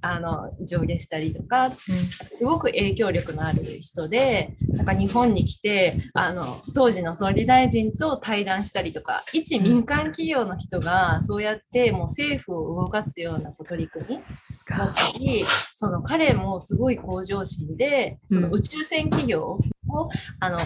[0.02, 14.20] あの上下したりとか、うん、すごく影響力のある人でなんか日本に来てあの当時の総理大臣と対談したりとか一民間企業の人がそうやってもう政府を動かすような取り組み
[14.68, 15.44] だったり
[15.74, 20.58] その彼もすごい向上心でその宇宙船企業を、あの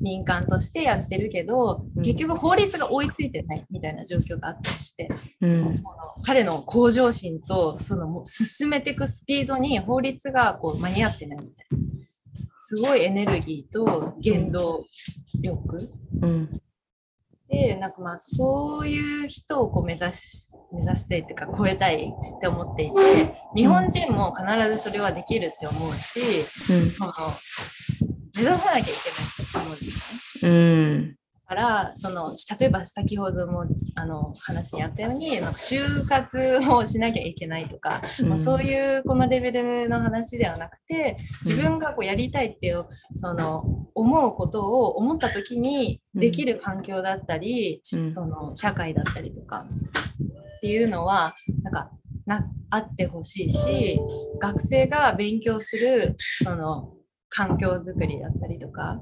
[0.00, 5.08] 民間としてやってるけど、うん、結局法律が追いついてないみたいな状況があったりして、
[5.40, 5.90] うん、その
[6.24, 11.78] 彼の向上心とその進めていくスピードに法律がこう間に合ってないみたいな
[12.58, 14.84] すごいエネルギーと原動
[15.40, 16.60] 力、うん、
[17.48, 22.94] でなんかまあそういう人をこう目指し目指してっていうか超えたいって思っていて
[23.56, 26.20] 日本人も必ずそれはできるって思うし、
[26.92, 27.12] その
[28.38, 30.50] 目指さなきゃいけないと思うんですね。
[30.50, 31.18] うん。
[31.48, 49.64] から、その、例えば先ほどもあの話にあったように、なんか就活をしなきゃいけないとか、うん、まあ、そういうこのレベルの話ではなくて、自分がこうやりたいっていう、その、思うことを思った時にできる環境だったり、うん、その、社会だったりとか
[50.58, 51.90] っていうのは、なんか、
[52.26, 53.98] なあってほしいし
[54.38, 56.92] 学生が勉強するその
[57.28, 59.00] 環境づくりだったりとか、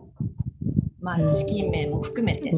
[1.01, 2.53] まあ、資金面も含めて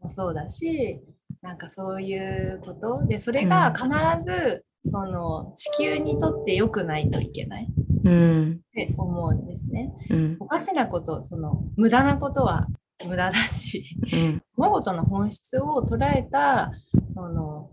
[0.00, 1.00] もそうだし
[1.42, 3.06] なんかそういうこと。
[3.06, 3.88] でそれが必
[4.24, 7.64] ずその地球にとって良くないといけない。
[7.64, 9.92] って思うんですね。
[10.10, 12.66] うん、おかしなことその無駄なことは
[13.06, 16.72] 無駄だし、うん、物事の本質を捉えた
[17.08, 17.70] その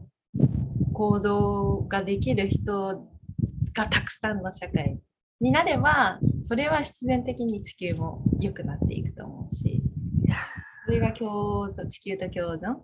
[0.94, 3.08] 行動ができる人
[3.74, 5.00] がたくさんの社会
[5.42, 9.82] になればそれは必然的に地球も良くなっていくと思うし
[10.86, 12.76] それが共存地球と共存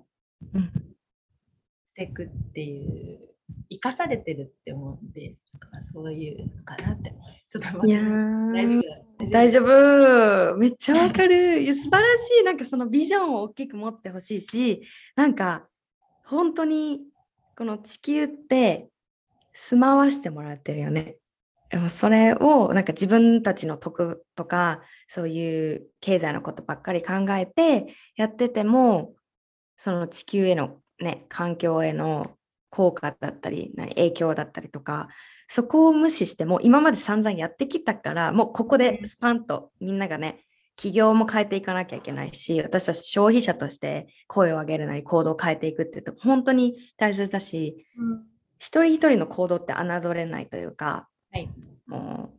[1.86, 3.20] していくっていう
[3.70, 5.36] 生かされてるって思うんで
[5.94, 7.14] そういうかなって
[7.50, 8.02] ちょっと待って。
[8.56, 9.30] 大丈夫？
[9.32, 9.62] 大丈
[10.54, 10.58] 夫？
[10.58, 11.74] めっちゃわかる。
[11.74, 12.44] 素晴らしい。
[12.44, 14.82] なんかそのビジョンを大きく持ってほしいし
[15.16, 15.68] なんか
[16.26, 17.02] 本当に
[17.56, 18.90] この地球って
[19.54, 21.18] 住まわしてもらってるよね。
[21.90, 29.14] それをなんか自分たちの得とかそういう経済のことばっかり考えてやってても
[29.78, 32.32] その地球へのね環境への
[32.70, 35.08] 効果だったり何影響だったりとか
[35.48, 40.46] そこを無視しても今まで散々やってきたからもうここでスパンとみんながね
[40.78, 48.24] 企業も変えていかなきゃいけないし、私たち消費者として声を上げるなり行動を変えていくっていうと本当に大切だし、うん、
[48.58, 51.50] 一人一人の行動って侮れないというか、はい、
[51.88, 52.32] も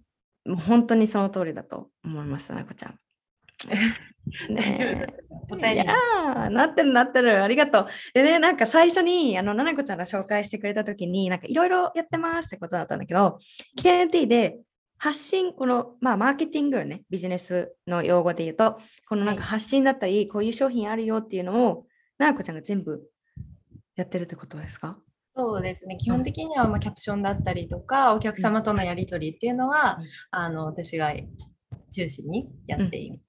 [0.44, 2.98] う もう本当にその通りだと思います、なこちゃん。
[4.48, 4.76] ね、
[5.74, 5.85] いや
[6.50, 7.87] なってるなってるありがとう。
[8.14, 13.38] でねなんか最初にあのななこちゃんが紹介してくれた時になんかいろいろやってますってことだったんだけど
[13.78, 14.59] KNT で
[15.02, 18.78] 発信、この、まあ、マーケティングね、ビジネスの用語で言うと、
[19.09, 21.87] このなんか発信だったり、こういう商品あるよっていうのを、
[22.18, 23.02] ななこちゃんが全部
[23.96, 24.96] やってるってことですか？
[25.35, 31.12] そうですね、基本的にはまあキャプションだったりとか、お客様とのやり取りっていうのは、うん、あの私が
[31.90, 33.18] 中心にやっています。
[33.18, 33.23] うん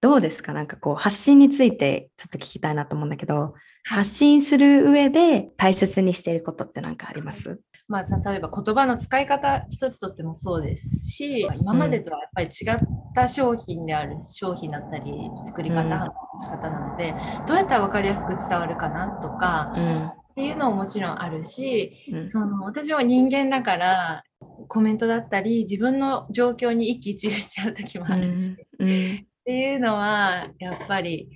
[0.00, 0.52] どうですか？
[0.52, 7.60] なんかこう発信についてちょっと聞きたいなと思うんだけど、発信する上で大切にしていることって何かあります？
[7.88, 12.78] まあ、例えば言葉の使い方一つとってもそうですし今までとはやっぱり違っ
[13.12, 15.12] た商品である商品だったり
[15.44, 17.16] 作り方、の仕方なので
[17.48, 21.92] どうやったら分かりやすく伝わるかなとか、っていうのももちろんあるし、
[22.30, 24.22] その私は人間だから
[24.68, 31.28] コメントだったり自分の状況に一喜一憂しちゃう時もあるし、っていうのはやっぱり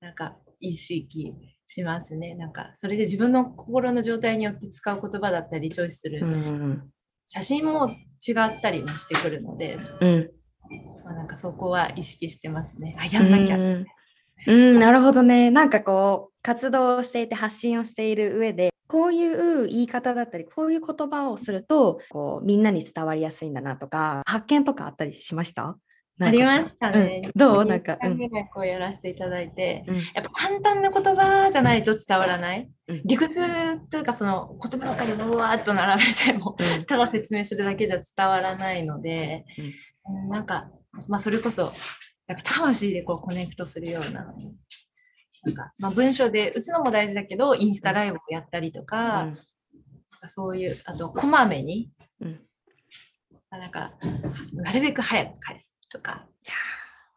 [0.00, 1.34] なんか意識
[1.66, 2.36] しますね。
[2.36, 6.90] なんかそれで自分の心の状態によって使う言葉だったりチョイスする、うん、
[7.26, 10.30] 写真も違ったりもしてくるので、うん、
[11.04, 12.96] まあ、なんかそこは意識してますね。
[13.00, 13.86] あやんなきゃ、うん
[14.46, 15.50] うん、なるほどね。
[15.50, 25.76] なんかこう活動をしていて発信をしている上でこういう言い方だったりこういう言葉をするとこうみんなに伝わりやすいんだなとか発見とかあったりしました？
[26.20, 27.22] ありましたね。
[27.24, 27.64] うん、どう？
[27.64, 27.96] なんか。
[28.00, 32.70] ぐらいこうやらせていただいて、うん、やっぱ簡単な言葉じゃないと伝わらない。
[32.86, 33.40] うん、理屈
[33.88, 39.44] というかその言葉の中にうわーっと並べても、ただ説明するだけじゃ伝わらないので、
[40.30, 40.68] なんか、
[41.08, 41.72] まあ、それこそ
[42.26, 44.34] なんか魂でこうコネクトするような。
[45.44, 49.28] なんかまあ、文章で打つのも大事だけどインスタライブをやったりとか、
[50.26, 51.90] そういうあとこまめに、
[53.50, 53.90] なんか
[54.54, 56.26] なるべく早く返すとか。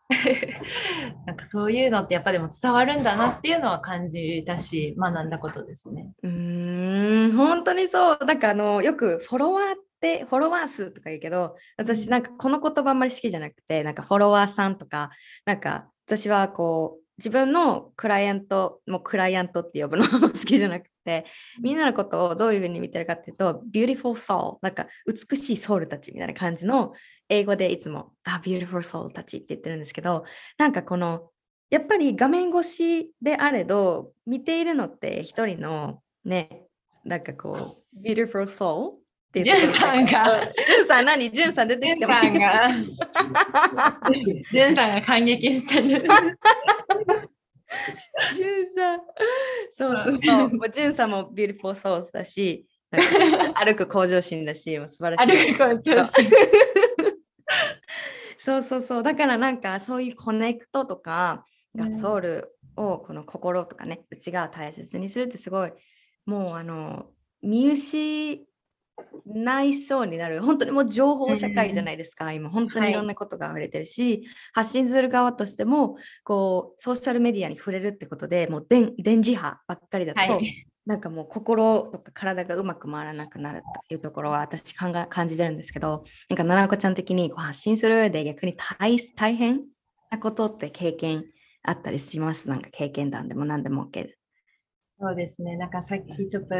[1.25, 6.13] なんかそういうのってやっぱでも伝わるんだなっていうのは感じたし学んだことですね。
[6.23, 15.09] うん本当にそうなんかあのよくフォロワーってフォロワー数とか言うけど私なんかこの言葉あんまり好きじゃなくてなんかフォロワーさんとか
[15.45, 21.25] なんか私はこう自分のクライアントもクライアントって呼ぶのも好きじゃなくて
[21.61, 26.93] みんなのことをどういうふうに見てるかっていうと beautiful soul なんか美しいソウルたちみたいな感じの
[27.29, 30.23] 英語でいつも、あ、beautiful soul たちって言ってるんですけど、
[30.57, 31.29] なんかこの、
[31.69, 36.63] やっぱり画面越しであれど、見ているのって一人のね、
[37.03, 38.93] なんかこう、 beautiful soul
[39.27, 39.73] って言ってる。
[39.73, 40.05] さんが。
[40.05, 41.31] ジュンさん何？
[41.31, 42.23] ジュンさん出てきてます。
[42.23, 42.39] ジュンさ
[43.23, 43.99] んが。
[44.51, 45.83] ジュンさんが感激してる。
[45.83, 46.07] ジュン
[48.75, 49.01] さん。
[49.71, 50.53] そうそうそう。
[50.53, 52.65] もうジュンさんも beautiful souls だし、
[53.55, 55.31] 歩く向上心だし、もう素晴らしい。
[55.53, 56.29] 歩く向上心。
[58.39, 65.73] そうそうそうだからなんかそういうコネクトとかがソウルをこの心とかね内側大切にするってすごい
[66.25, 67.07] もうあの
[67.41, 68.46] 見失
[69.25, 70.41] ないそうになる。
[70.41, 72.49] 本当にもう情報社会じゃないですか、うん、今。
[72.49, 72.93] 本当にい。
[72.93, 74.23] ろんなことが溢れてるし、はい、
[74.53, 89.61] 発信する側としてもこうソーシャルメディアに触れるってことでもう電電磁波ばっかりだと、はい、なんかもう心とか体がうまく回らなくなるというところは私考え感じてるんですけどなんか奈々子ちゃん的にこう発信する上で逆に大大変
[90.09, 91.25] なことって経験
[91.63, 92.47] あったりします？
[92.47, 94.07] なんか経験談でも何でも OK
[94.99, 95.57] そうですね。
[95.57, 96.55] なんかさっきちょっと、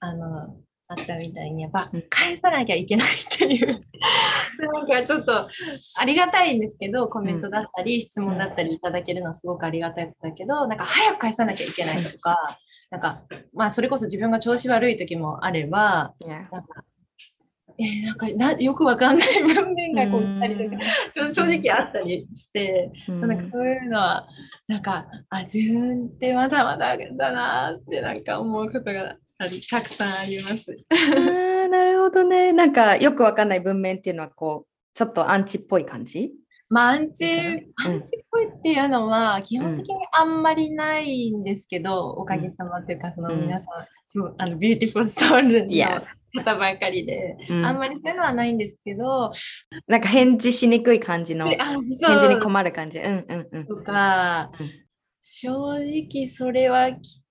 [0.00, 0.56] あの、
[0.88, 3.80] あったみたいに、やっぱ返さなきゃいけないっていう。
[4.72, 5.48] なんかちょっと
[5.98, 12.38] ありがたいんですけど、コメントだったり、質問だったりいただけるのはすごくありがたいだけど、なんか早く返さなきゃいけないとか、
[12.90, 13.22] なんか、
[13.52, 16.64] まあそれこそ自分が調子悪い時もあれば.なんか、
[17.78, 20.76] えーなんかなよくわかんない文面がこう来たりとか、
[21.12, 24.26] ちょっと正直あったりして、うんなんかそういうのは、
[24.68, 30.76] なんか、あ、自分ってまだまだだなってなんか思うことがたくさんあります。
[30.90, 32.52] あーなるほどね。
[32.52, 36.32] なんかよくわかんない文面っていうのはこうちょっとアンチっぽい感じ？
[36.68, 37.86] まあ、アンチ、うん。
[37.86, 43.66] アンチっぽいっていうのは、基本的にあんまりないんですけど、おかげさまというか、そのうん皆さん、
[44.04, 45.74] そうあの Beautiful Soul の
[46.34, 47.64] 方ばかりで、うん。
[47.64, 49.30] あんまりそういうのはないんですけど、
[49.86, 52.98] なんか返事しにくい感じの返事に困る感じ。
[52.98, 53.66] うんうんうん。
[53.68, 54.70] とか、うん。
[55.22, 55.50] 正
[56.10, 57.22] 直それはき、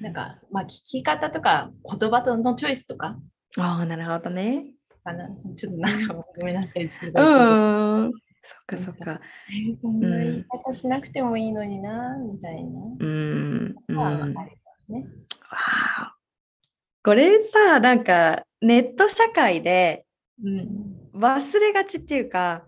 [0.00, 3.18] なんか、まあ、聞き方とか、言葉のチョイスとか？
[3.56, 4.66] ああ、なるほどね。
[5.56, 6.88] ちょっとなんかごめんなさい。
[6.88, 7.12] すうん。
[8.42, 9.20] そっかそっか。
[9.50, 12.80] えーそんな言い方しなくてもいいのにな、みたいな。
[12.98, 13.74] うん。
[15.50, 16.14] あ、
[17.02, 20.04] これさ、なんかネット社会で
[20.44, 20.94] うん。
[21.14, 22.64] 忘れがちっていうか、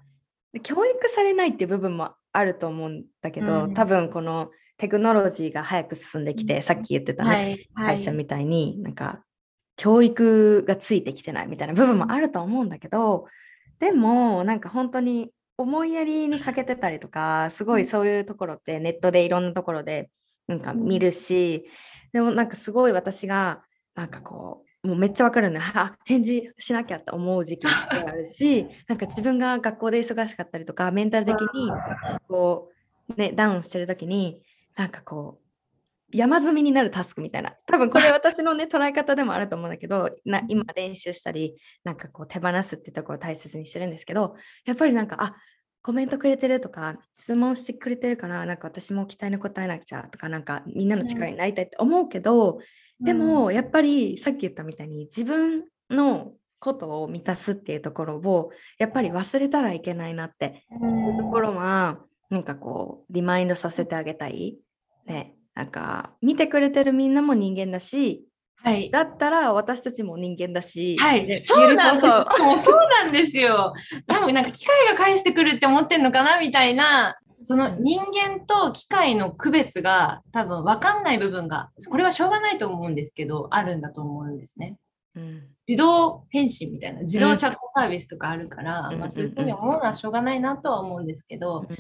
[0.63, 4.51] 教育されないっていう部分もあると思うんだけど、うん多分この
[4.81, 6.63] テクノロジーが早く進んできて、うん。
[6.63, 7.47] さっき言ってたね、はい。
[7.75, 7.97] はい。
[7.97, 9.23] 会社みたいになんか
[9.77, 13.27] 教育がついてきてないみたいな部分もあると思うんだけど
[13.79, 20.11] でもなんか本当に思いやりに欠けてたりとかすごいそういうところってネットでいろんなところで
[20.49, 21.65] なんか見るし
[22.13, 23.63] でもなんかすごい私が
[23.95, 27.71] なんかこうもうめっちゃわかるねあ返事しなきゃって思う時期も
[28.07, 31.71] あるし なんか自分が学校で忙しかったりとかメンタル的に
[32.29, 32.71] こ
[33.09, 34.43] うねダウンしてる時に
[34.77, 37.55] なんかこう山積みになるタスクみたいな。
[37.67, 45.37] 多分これ私のね捉え方でもあると思うんだけどな今練習したりなんかこう手放すってところを大切にしてるんですけどやっぱりなんかあ
[45.83, 52.59] コメントくれてるとか質問してくれてるからなんか私も期待に応えなくちゃとかなんかみんなの力になりたいって思うけど、
[53.01, 62.01] でもやっぱりさっき言ったみたいに自分のことを満たすっていうところをやっぱり忘れたらいけないなっていうところは
[62.31, 64.59] なんかこうリマインドさせてあげたい。
[65.07, 68.25] ね、なんか見てくれてるみんなも人間だし
[68.63, 68.91] はい。
[68.91, 72.27] だったら私たちも人間だし、はいね、そうなんですよ。
[72.29, 73.73] こそうそうなんですよ。
[74.07, 84.77] 多分なんか機械が返してくるって思ってんのかなみたいな、その人間と機械の区別が多分分かんない部分が、これはしょうがないと思うんですけど、あるんだと思うんですね。
[85.15, 91.77] そうん自動返信みたいな、自動チャットサービスとかあるから、うんまあそういうふうに思うのはしょうがないなとは思うんですけど、うん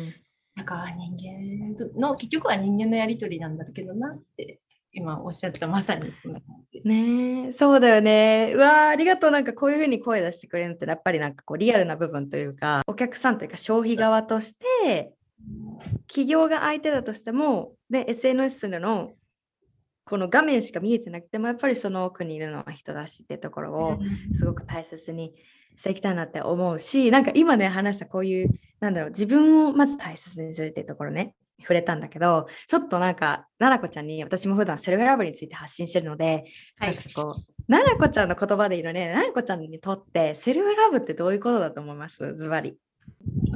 [0.56, 4.60] なんか人間との、結局は人間のやりとりなんだけどなって、
[4.92, 6.82] 今おっしゃったまさにそんな感じ。
[6.84, 8.52] ねえそうだよね。
[8.54, 9.30] うわーありがとう。
[9.30, 15.12] なんかこういうふうに声出してくれるのってやっぱりなんかこうリアルな部分というかお客さんというか消費側として
[16.08, 19.12] 企業が相手だとしてもで SNS の
[20.04, 23.98] この画面しか見えてなくてもやっぱりその奥にいるのは人だしっていうところを
[24.34, 25.32] すごく大切に
[25.76, 28.48] していきたいなって思うしなんか今ね話したこういう
[28.80, 36.44] なんだろう自分をまず大切にするっていうところね触れたんだけどちょっとなんか奈々子ちゃんに私も普段セルフラブについて発信してるので、
[36.78, 42.34] はいなんかこう奈々子ちゃんの言葉でいいのね奈々子ちゃんにとってセルフラブってどういうことだと思います？
[42.34, 42.76] ズバリ。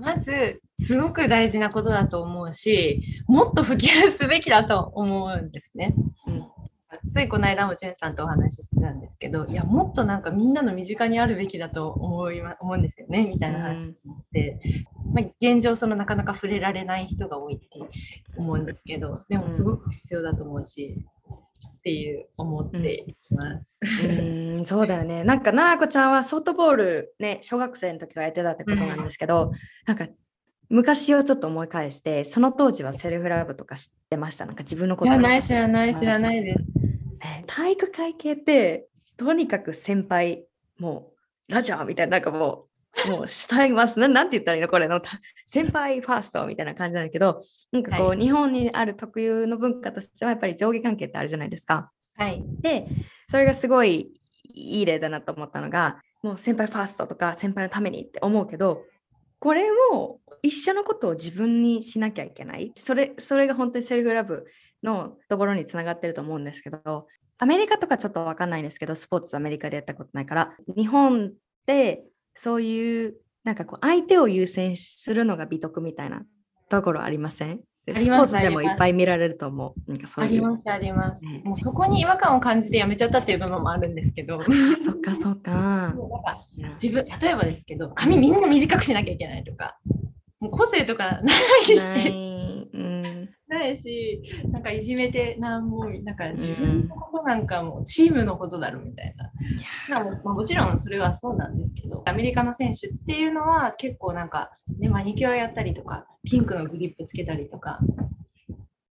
[0.00, 5.94] まず、すごく大事なことだと思うし、もっと普及すべきだと思うんですね。
[6.26, 6.53] うん
[7.06, 14.60] ついこの間もジュンさんとお話ししてたんですけど、いや、もっとなんかみんなの身近にあるべきだと思いま思うんですよね、みたいな話になって、
[15.12, 17.66] まあ、現状、そのなかなか触れられない人が多いって
[18.36, 21.04] 思うんですけど、でもすごく必要だと思うし、
[21.78, 23.76] っていう思っています。
[23.82, 24.66] うーん。
[24.66, 25.22] そうだよね。
[25.22, 29.52] なんか奈々子ちゃんはソフトボールね小学生の時からやってたってことなんですけど、
[29.86, 30.06] なんか
[30.70, 34.46] 昔をちょっと思い返してその当時はセルフラブとか知ってました？
[34.46, 36.64] なんか自分のこと知らない、知らない、知らないです。
[37.24, 40.46] ね体育会系ってとにかく先輩
[40.78, 41.12] も
[41.48, 42.66] うラジャーみたいななんかも
[43.06, 43.98] うもう慕います。
[43.98, 44.68] ななんて言ったらいいの？
[44.68, 51.90] これのた先輩ファーストみたいな感じなんだけどなんかこう、は日本にある特有の文化としてはやっぱり上下関係ってあるじゃないですか。
[52.16, 52.44] はい。
[52.60, 52.86] で
[53.28, 54.12] それがすごい
[54.44, 58.84] いい例だなと思ったのがもう先輩ファーストとか先輩のためにって思うけど
[59.40, 62.72] これを一緒のことを自分にしなきゃいけない。
[62.76, 64.46] それそれが本当にセルフラブ
[64.84, 67.08] のところにつながってると思うんですけど
[67.38, 71.32] アメリカとかちょっとわかんないんですけど、スポーツアメリカでやったことないから、日本っ
[71.66, 72.04] て
[72.36, 76.22] そういうなんかこう相手を優先するのが美徳みたいな
[76.68, 77.60] ところありません？
[77.92, 79.90] スポーツでもいっぱい見られると思う？
[79.90, 84.40] なんかそうありますあります、ね、もうそこに違和感を感じてやめちゃったっていう部分もあるんですけど。
[84.84, 85.92] そっかそっか。
[86.80, 89.76] 自分例えばですけど髪みんな短くしなきゃいけないとか
[90.38, 92.33] もう個性とかないし。
[93.64, 100.02] うんないし、なんかいじめてなんも、なんか自分のことなんかもチームのことだろみたいな。
[100.02, 107.80] うん、まあ、もちろんそれはそうなんですけど、アメリカの選手っていうのは結構なんか、ね、マニキュアやったりとか、ピンクのグリップつけたりとか、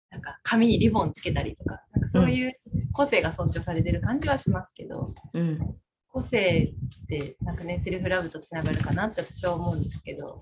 [0.10, 2.54] なんか髪にリボンつけたりとか、なんかそういう
[2.94, 5.76] 個性が尊重されてる感じはしますけど、うん、
[6.10, 10.42] 個性ってなんかね、セルフラブとつながるかなって私は思うんですけど。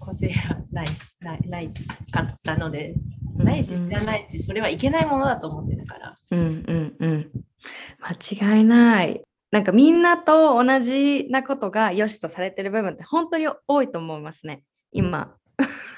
[0.00, 0.86] 個性がない
[1.20, 1.70] ないない
[2.10, 2.94] かったので、
[3.36, 6.14] ないし知らないしそれはいけないものだと思ってるから。
[6.30, 7.30] うんうんうん
[8.00, 9.22] 間違いない。
[9.50, 14.62] なんかみんなと同じなことが良しとされてる部分って本当に多いと思いますね。
[14.92, 15.36] 今。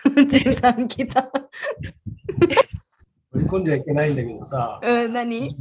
[0.04, 1.30] 13来た。
[3.36, 5.54] 取り込んじゃいけないんだけどさ、うん、何？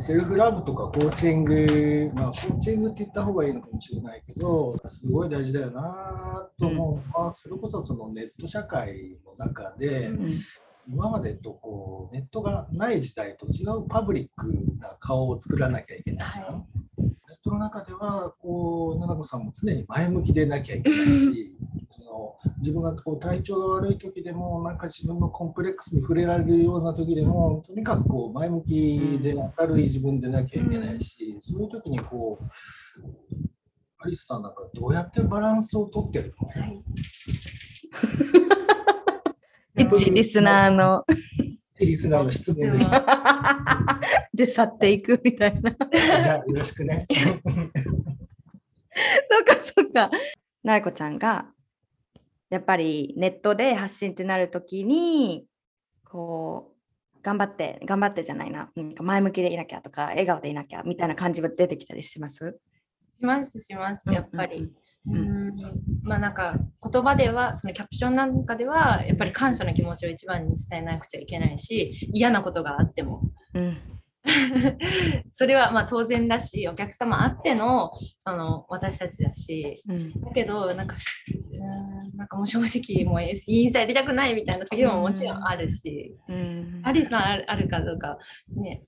[0.00, 10.40] セルフラブとかコーチング、まあ、コーチングって言った方がいいのかもしれないけど、すごい大事だよなと思ううん、それこそそのネット社会の中で、うん、
[10.88, 14.46] 今までとこうネットがない時代と違うパブリック
[14.78, 16.44] な顔を作らなきゃいけないじゃん。
[16.44, 16.54] はい。
[17.02, 17.10] ネッ
[17.42, 21.56] トの中ではこう奈々子さんも常に前向きでなきゃいけないし
[22.08, 32.44] の自分がこう体調が悪い時でもなんか自分のコンプレックスに触れられるような時でもとにかくこう前向きで明るい自分でなきゃいけないし、そういう時にこう
[34.00, 36.82] アリスさんなんかどうやってバランスをとってるの、はい、
[39.96, 41.04] 一リスナーの。
[41.80, 44.00] リスナーの質問でした。
[44.34, 45.70] で、去っていくみたいな。
[45.70, 47.06] じゃあ、よろしくね。
[47.08, 47.16] そ
[49.40, 50.10] うか、そうか。
[50.64, 51.46] なえこちゃんが
[52.50, 55.46] やっぱりネットで発信ってなるときに
[56.04, 56.72] こ
[57.16, 58.70] う頑張って頑張ってじゃないな。
[58.74, 62.58] なんか前向きでいなきゃとか笑顔でいなきゃみたいな感じが出てきたりします？
[63.20, 64.72] しますしますやっぱり。
[65.10, 65.54] うん、
[66.02, 73.22] まあなんか言葉ではそのキャプションなんかではやっぱり感謝の気持ちを一番に伝えなくちゃいけないし嫌なことがあっても、
[73.54, 73.78] うん、
[75.32, 80.94] それはまあ当然だしお客様あってのその私たちだし、うん、だけどなんか
[82.16, 88.18] なんかもう正直もうインスタやりたくないみたいな時ももちろんあるし、うん、アリさんあるあるかどうか
[88.56, 88.82] ね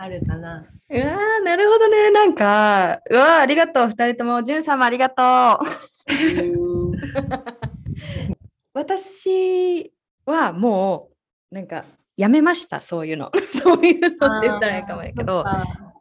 [0.00, 0.64] あるかな。
[0.90, 2.12] うわなるほどね。
[2.12, 3.86] なんかうわありがとう。
[3.86, 4.44] 2人とも。
[4.44, 5.66] じゅんさんもありがとう。
[8.72, 9.92] 私
[10.24, 11.10] はも
[11.50, 11.84] うなんか
[12.18, 13.30] やめましたそういうの。
[13.62, 15.44] そういうのって言ったらいいかもやけど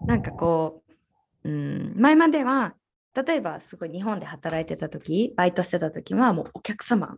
[0.02, 0.84] なんかこ
[1.44, 2.74] う、うん、前までは
[3.14, 7.18] 例えばすごい日本で働いてた時バイトしてた時はもうお客様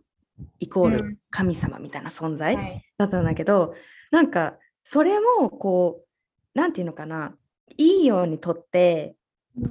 [0.58, 3.78] イコール神様みたいな存在だったんだけど、うんはい、
[4.12, 6.06] なんかそれもこう
[6.54, 7.34] 何て言うのかな
[7.78, 9.14] いいようにとって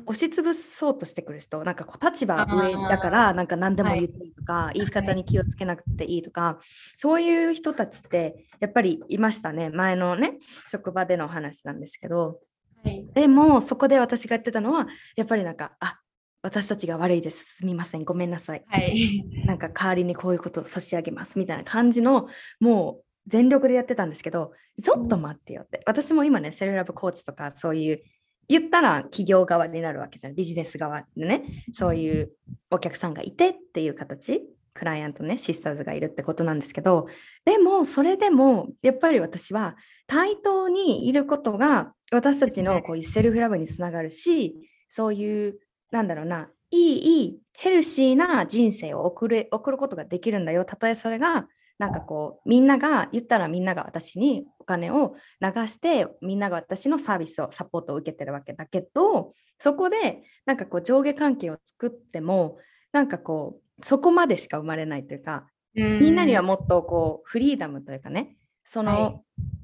[0.06, 6.66] 押しつぶそうとしてくる人なんかこう立場上だからなんか何でも言っていいとか、はい、言い方に気をつけなくていいとか、はい、
[6.98, 9.70] そういう人たちってやっぱりいましたね。
[9.70, 10.38] 前のね
[10.70, 12.40] 職場での話なんですけど、
[12.84, 16.00] はい、でもそこで私が言ってたのはやっぱりなんかあ
[16.42, 17.58] 私たちが悪いです。
[17.58, 18.04] すみません。
[18.04, 21.40] ごめんなさい、はい、なんか代わりにこういうことを差し上げます。
[21.40, 22.28] みたいな感じの
[22.60, 28.02] もう全力でやってたんですけどちょっと待ってよって、私も今ねセルラブコーチとかそういう
[28.50, 30.36] 言ったら企業側になるわけじゃん。
[30.36, 31.64] ビジネス側でね。
[31.74, 32.32] そういう
[32.72, 34.42] お客さんがいてっていう形。
[34.74, 37.08] クライアントねシスターズがいるってことなんですけど。
[37.46, 39.76] でもそれでもやっぱり私は
[40.08, 44.56] 対等にいることが私たちのこういうセルフラブにつながるし
[44.90, 45.60] そういう
[45.92, 50.66] なんだろうないいいいヘルシーな人生を送る送ることができるんだよ。
[50.66, 51.48] たとえそれが
[51.80, 62.58] なんかこうみんなが言ったらみんなが私にお金を流してみんなが私のサービスをサポートを受けてるわけだけどそこでなんかこう上下関係を作っても
[62.92, 69.24] なんかこうそこまでしか生まれないというかみんなにはもっとこうフリーダムというかねその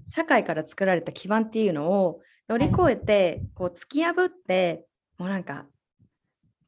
[0.09, 4.86] 社会から作られた基盤っていうのを乗り越えてこう突き破って
[5.18, 5.66] もうなんか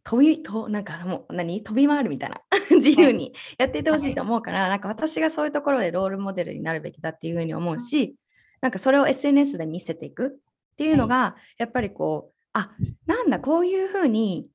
[0.03, 1.63] 飛びとなんかもう何？
[1.63, 2.41] 飛び回るみたいな
[2.83, 8.15] 自由にやっていてほしいと思うから、はい、なんか私がそういうところでロールモデルになるべきだっていうふうに思うし、
[8.61, 12.71] なんかそれを SNS で見せていくっていうのが、やっぱりこうあ
[13.05, 14.47] なんだこういうふうに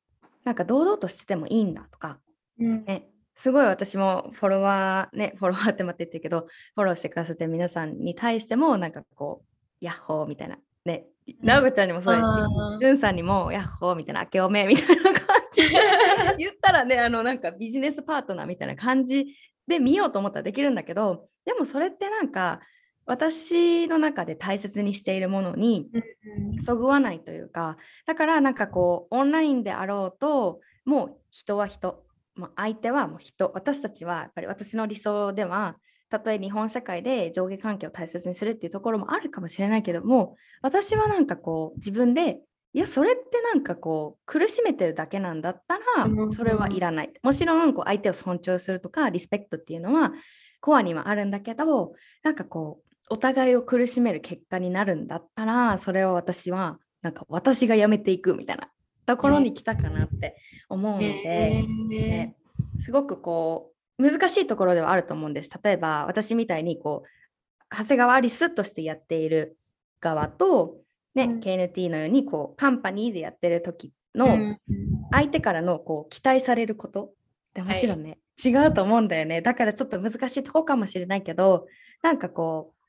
[0.45, 2.19] なんか堂々としててもいいんだとか、
[2.59, 10.59] うん、ね、すごい私もフォロワーねフォロワーって待って言ってるけどフォローしてくださってる皆さんに対してもなんかこうヤッホーみたいな。
[10.85, 11.07] ね
[11.41, 15.42] 直子ちゃんにもそうですしじゅんさんにも「やっほー」みたいな「明けおめ」みたいな感
[16.39, 19.37] 言ったらねあのなんかビジネスパートナーみたいな感じ
[19.67, 22.61] で見ようと思ったらできるんだけどでもそれってなんか
[23.05, 25.91] 私の中で大切にしているものに
[26.65, 27.77] そぐわないというか
[28.07, 35.77] だからなんかこうオンラインであろうともう人は人、まあ、相手はもう人私たちはやっぱり私の理想では
[36.11, 42.41] たとえ日本社会で上下関係を大切にするっていうところもあるかもしれないけども私はなんかこう自分で
[42.75, 50.13] いやそれってなんかこう苦しめてるだけなんだったらそれはいらない、もちろんこう相手を尊重するとかリスペクトっていうのは
[50.61, 51.93] コアにはあるんだけど
[52.23, 58.71] なんかこうお互いを苦しめる結果になるんだったらそれを私はなんか私がやめていくみたいな
[59.05, 60.37] ところに来たかなって
[60.69, 62.37] 思うので、ね、
[62.81, 65.51] すごくこう難しいところではあると思うんです。
[65.63, 69.59] 例えば私みたいにこう長谷川アリスとしてやっている
[70.01, 70.77] 側と、
[71.15, 74.57] ねうん、KNT のようにこうカンパニーでやってる時の
[75.11, 77.15] 相手からのこう期待されること。
[77.53, 79.43] ってもちろんね、はい、違うと思うんだよね。
[79.43, 81.67] だからちょっと難しいとこかもしれないけど
[82.03, 82.83] なんかこう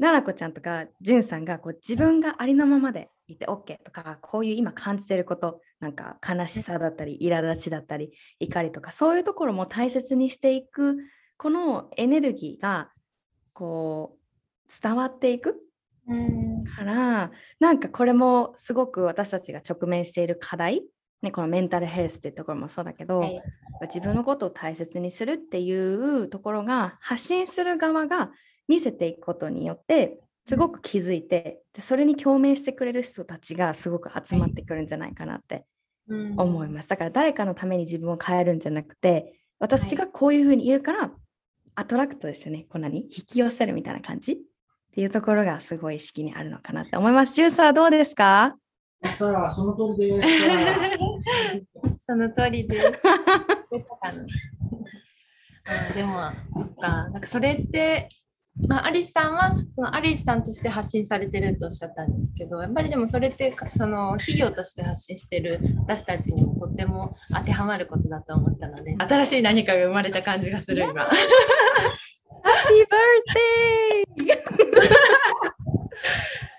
[0.00, 10.98] 奈々子ちゃんとかじゅんさんがこう自分がありのままでいて OK とかこういう今感じてることなんか悲しさだったり苛立ちだったり怒りとかそういうところも大切にしていく
[11.36, 12.90] このエネルギーが
[13.52, 14.16] こ
[14.68, 15.56] う伝わっていく
[16.76, 17.30] から
[17.60, 20.82] なんかこれもすごく私たちが直面している課題。
[21.22, 23.42] ね、このメンタルヘルスっていうところもそうだけど、はい、
[23.82, 28.32] 自分のことを大切にするっていうところが発信する側が
[28.66, 35.64] 見せていくことによってすごく気づいてでそれに共鳴してくれる人たちがすごく集まってくるんじゃないかなって
[36.08, 36.88] 思います。
[36.88, 41.12] だから誰かのために自分を変えるんじゃなくて私がこういうふうにいるから
[41.76, 42.66] アトラクトですよね。
[42.68, 44.38] こんなに引き寄せるみたいな感じ
[44.92, 47.32] っていうところがすごい意識にあるのかなって思います。
[47.34, 48.54] ジューサーどうですか？
[49.16, 50.28] さあ、その通りです。
[52.06, 52.92] その通りです。
[55.96, 58.10] でも、そっか、なんかそれって
[58.68, 71.02] まあ、アリスさんはそのアリスさんとして発信されてるとおっしゃったんですけどやっぱりでもそれってその企業として発信してる私たちにもとっても当てはまることだと思ったので新しい何かが生まれた感じがする今。
[71.02, 74.42] ハッピーバーデー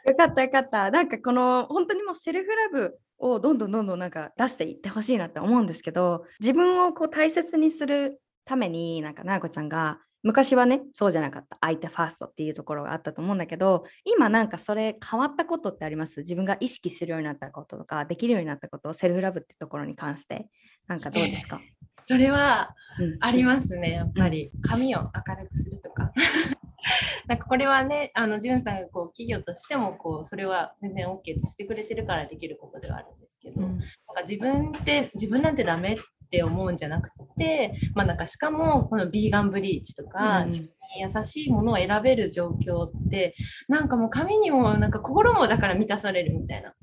[0.06, 0.92] よかったよかった。
[0.92, 16.22] なんかこの本当にもうセルフラブをどんどんどんどんなんか出していってほしいなって思うんですけど自分をこう大切にするためになんかなこちゃんが昔はねそうじゃなかった相手ファーストっていうところがあったと思うんだけど今なんかそれ変わったことってあります？
[16.22, 20.48] 自分が意識するようになったこととかできるようになったことセルフラブってところに関して。
[20.88, 21.62] なんかどうですか、
[22.04, 22.76] それは
[23.22, 24.50] ありますね、やっぱり。
[24.62, 26.12] 髪を明るくするとか。
[27.28, 33.86] なんかこれはね、あの、じゅんさんがこう企業としてもこうそれは全然 OK としてくれてるからできることではあるんですけど、うん、なんか
[34.28, 35.98] 自分って自分なんてダメっ
[36.34, 40.66] って思うんじゃなくて、まあ、なんかしかもこのビーガンブリーチとか、地球
[40.96, 43.36] に優しいものを選べる状況って
[43.68, 46.74] なんかもう髪にもなんか心もだから満たされるみたいな。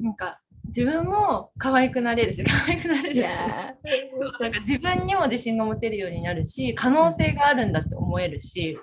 [0.00, 3.22] なんか自分も可愛くなれるし可愛くなれる。
[4.18, 8.78] そうなんか自分にも自信が持てるようになるし可能性があるんだって思えるし。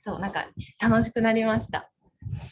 [0.00, 0.46] そうなんか
[0.80, 1.90] 楽しくなりました。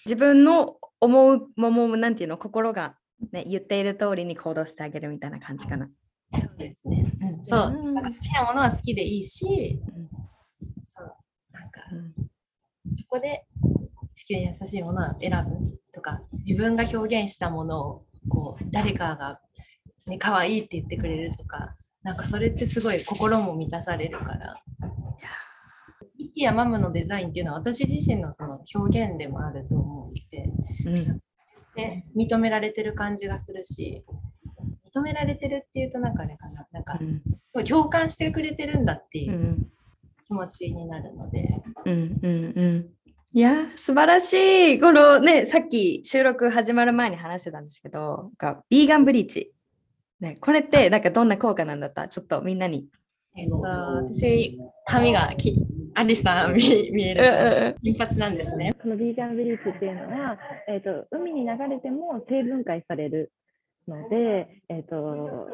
[0.05, 2.97] 自分の思うももなんていうの心が、
[3.33, 5.89] ね、言っている通りに行動してあげるみたいな感じかな
[6.35, 7.05] そうですね。
[7.21, 7.73] うん、そう。
[7.95, 10.09] 好きなものは好きでいいし、うん、
[10.95, 11.15] そう
[11.53, 12.15] なんか、うん、
[12.97, 13.45] そこで
[14.15, 19.41] 地球に優しいものを選ぶとか、自分が表現したものをこう誰かが
[20.07, 24.63] ね可愛いって言ってくれるとか、なんかそれってすごい心も満たされるから。
[26.19, 30.51] ミキやマムのデザインっていうのは私自身のその表現でもあると思って、
[30.87, 31.21] うん、
[31.75, 34.03] で認められてる感じがするし
[34.97, 36.67] 認められてるっていうとなんかあれかな。
[36.73, 36.99] なんか、
[37.55, 39.59] うん、共感してくれてるんだっていう
[40.27, 41.63] 気持ちになるので。
[41.85, 42.91] うんうんうん。
[43.33, 44.81] いや素晴らしい。
[44.81, 49.53] このねさっき収録始まる前に話してたんですけどがビーガンブリーチ、
[50.21, 52.09] ね、これってなんかどんな効果なんだった？
[52.09, 52.87] ちょっとみんなに。
[53.39, 55.55] えっと、私髪がき
[55.95, 57.77] アリさん見見える。
[57.83, 58.73] 金髪なんですね。
[58.81, 60.39] このビーガンブリーチっていうのは、
[60.69, 63.31] えーと海に流れても成分解される
[63.89, 65.49] ので、えーと、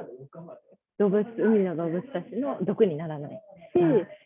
[0.98, 3.42] 動物海の動物たちの毒にならない
[3.74, 3.80] し、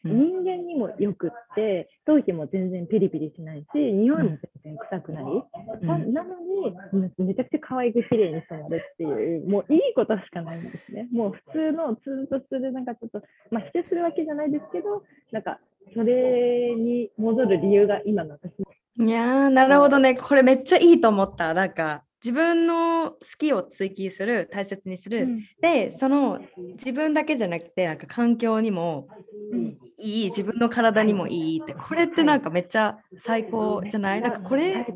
[0.04, 6.76] うん、人間にもよくって頭皮も全然ピリピリしないし匂いも全然臭くない、うん、ななのに
[7.18, 11.09] めちゃくちゃ可愛く綺麗に染まるっていうもういいことしかないんですね。
[11.12, 15.02] もう普通のツーンとするなんかちょっと、まあ、否定するわけじゃないですけど
[15.32, 15.59] なんか
[15.94, 18.52] それに戻る理由が今の私。
[18.59, 18.66] の
[19.07, 20.14] いやーなるほどね。
[20.14, 21.54] これめっちゃいいと思った。
[21.54, 25.23] なんか自分の好きを追求する、大切にする。
[25.23, 26.41] うんで、その
[26.79, 29.09] 自分だけじゃなくて、なんか環境にも
[29.53, 34.21] うんいい、自分の体にもいいって、これってなんかめっちゃ最高じゃない？
[34.21, 34.87] なんかこれ。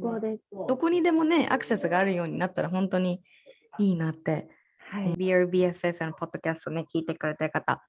[0.69, 3.23] どこにでもね、アクセスがあるようになったら本当に
[3.79, 4.49] いいなって。
[4.79, 5.15] はい。
[5.15, 7.83] BRBFF のポッドキャストね、聞いてくれてる方、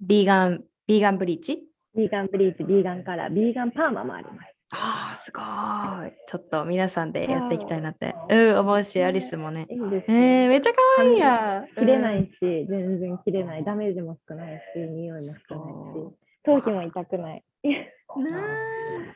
[0.00, 1.64] ビーガン、ビーガンブリーチ？
[1.96, 4.53] ビーガンブリーチ、ビーガンカラー、ビーガンパーマもあります。
[4.76, 6.12] ああ、すごい。
[6.26, 8.14] ちょっと皆さんでやっていきたいなって。
[8.28, 9.66] うん、思うし、アリスもね。
[9.70, 10.46] いいえね。
[10.46, 11.64] ー、めっちゃ可愛いや。
[11.78, 13.64] 切れないし、全然切れない。
[13.64, 15.74] ダメージも少ないし、匂いも少ない
[16.10, 17.44] し、頭皮も痛くない。
[17.62, 18.24] うん。
[18.24, 18.40] ナ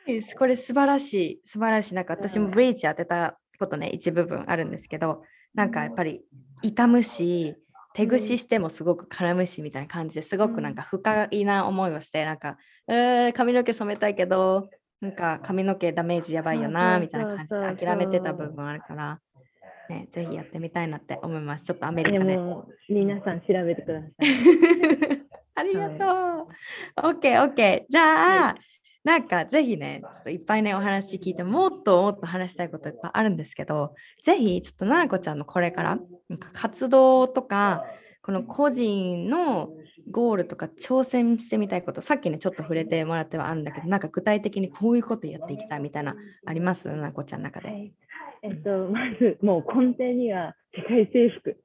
[0.07, 0.35] イス。
[0.35, 1.41] これ素晴らしい。
[1.45, 1.95] 素晴らしい。
[1.95, 6.21] なんか私もブリーチ当てたことね、一部分あるんですけど、なんかやっぱり
[6.61, 7.55] 痛むし、
[7.93, 12.57] 手ぐししてもすごく絡むしみたいな感じですごくなんか不快な思いをして、なんか、
[12.87, 14.69] えー、髪の毛染めたいけど、
[15.01, 19.19] なんか髪の毛ダメージやばいよなみたいな感じで諦めてた部分あるから、
[19.89, 21.65] ね、ぜひやってみたいなって思います。
[21.65, 22.37] ちょっとアメリでカで。
[22.37, 24.11] も、皆さん調べてください。
[25.55, 27.09] ありがとう。
[27.15, 27.85] OK、OK。
[27.89, 28.55] じゃあ、
[29.03, 35.97] なんかぜひね、ちょっといっぱいね、お話聞いて、もっともっと話したいこといっぱいあるんですけど、ぜひ、ちょっとななこちゃんのこれから、
[36.27, 37.85] なんか活動とか、
[38.21, 39.69] この個人の
[40.11, 46.87] ゴールとか挑戦してみたいこと、さっきね、ちょっと触れてもらってはあるんだけど、なんか具体的にこういうことやっていきたいみたいな、あります？
[46.87, 47.69] ななこちゃんの中で。
[47.69, 47.93] はい。
[48.41, 51.57] えっと、まず、もう根底には世界征服。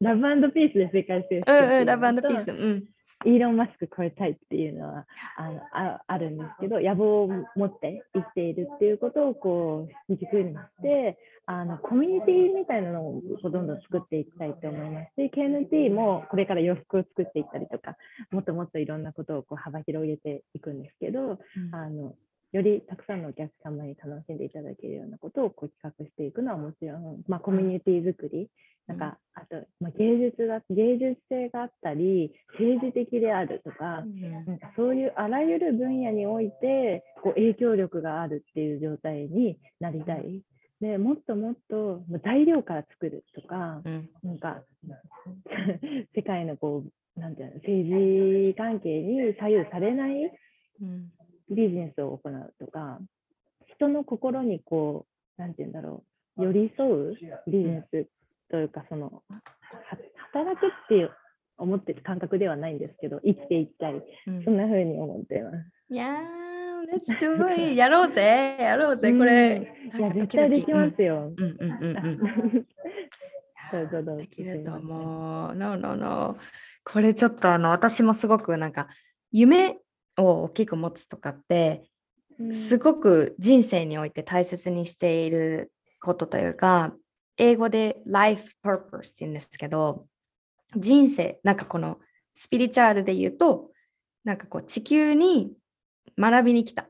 [0.00, 1.50] ラブピースで世界征服。
[1.50, 2.50] うんうん、ラブピース。
[2.50, 2.84] うん。
[3.26, 5.06] イーロン・マスク超えたいっていうのは
[5.36, 15.14] あのああるんですけど野望を持って生きているっていうことをこう軸にしてあのコミュニティみたいなのをどんどん作っていきたいと思います。
[15.16, 17.96] し KNT もこれから洋服を作っていったりとか
[18.30, 21.38] もっともっといろんなことをこう幅広げていくんですけど
[21.72, 22.14] あの
[22.52, 28.48] よりたくさんのお客様に楽しんでいただけるようなことをこう企画していくのはもちろん、まあ、コミュニティ作り、
[28.88, 34.02] なんかあと、まあ、芸術だ芸術性があったり政治的であるとか、
[34.46, 40.42] なんかそういうあらゆる分野においてこう影響力があるっていう状態になりたい。
[40.80, 44.08] でもっともっとまあ材料から作るとか、うん。
[44.24, 44.64] なんか
[46.16, 46.82] 世界のこ
[47.16, 50.32] うなんていうの政治関係に左右されない
[50.82, 51.12] うん
[51.50, 52.98] ビジネスを行うとか、
[53.66, 55.06] 人の心にこ
[55.38, 56.04] う、なんていうんだろ
[56.36, 58.06] う、寄り添うビジネス
[58.50, 59.40] というか、その、は
[60.32, 61.10] 働くっていう
[61.58, 65.56] 思ってる感覚ではないんですけど、生きていきたい、うんそんな風に思っています。
[65.90, 66.60] いやー、
[67.20, 67.76] do it!
[67.76, 69.74] やろうぜやろうぜこれ。
[69.96, 71.32] いや、絶対できまうんすよ。
[71.36, 72.66] うんうんうんあうん。
[74.18, 75.54] できると思う。
[75.54, 76.36] No, no, no.
[76.84, 78.88] これちょっとあの私もすごくなんか
[79.32, 79.78] 夢
[80.16, 81.84] を大きく持つとかって
[82.38, 86.94] うんすごく人生において大切にしていることというか
[87.36, 90.06] 英語で life purpose って言うんですけど
[90.76, 91.98] 人生なんかこの
[92.34, 93.70] スピリチュアルで言うと
[94.24, 95.52] なんかこう地球に
[96.18, 96.88] 学びに来た。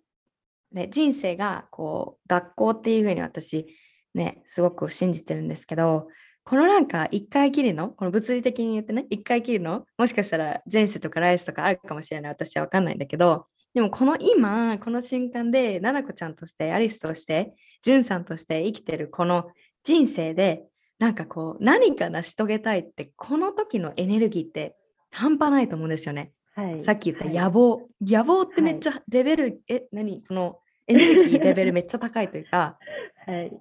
[0.72, 3.66] で人生がこう学校っていうふうに私
[4.14, 6.06] ねすごく信じてるんですけど
[6.50, 19.46] このなんか一回きりのこの物理的に言ってね一回きりのもしかしたら前世とか来世とかあるかもしれない私は分かんないんだけどでもこの今この瞬間でななこちゃんとしてアリスとしてじゅんさんとして生きてるこの
[19.84, 20.64] 人生で
[20.98, 24.74] なんかこう何か成し遂げたいってこの時のエネルギーって
[25.12, 26.32] 半端ないと思うんですよね。
[26.56, 27.34] はい、さっき言ったはい。
[27.34, 30.24] 野望、野望ってめっちゃレベル、え何？
[30.26, 32.76] このエネルギーレベルめっちゃ高いというか。
[33.24, 33.52] はい。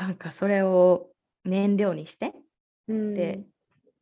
[0.00, 1.10] なんかそれを
[1.44, 2.32] 燃料にして
[2.88, 3.14] うん。
[3.14, 3.40] で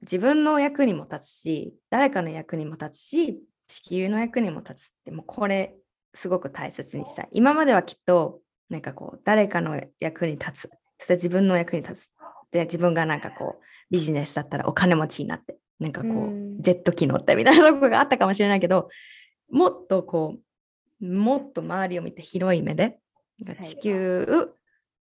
[0.03, 5.75] 自分の役にも立つし誰かの役にも立つし地球の役にも立つってもうこれ
[6.15, 7.29] すごく大切にしたい。
[7.33, 10.71] 今まではきっとなんかこう誰かの役に立つ。
[10.99, 12.11] そして自分の役に立つ
[12.51, 16.63] で自分がなんかこうビジネスだったらお金持ちになってなんかこう、うん。
[16.63, 18.89] ジェット機乗ってみたいなとこがあったかもしれないけど
[19.51, 20.37] もっとこ
[21.01, 22.99] うもっと周りを見て広い目で
[23.63, 24.55] 地球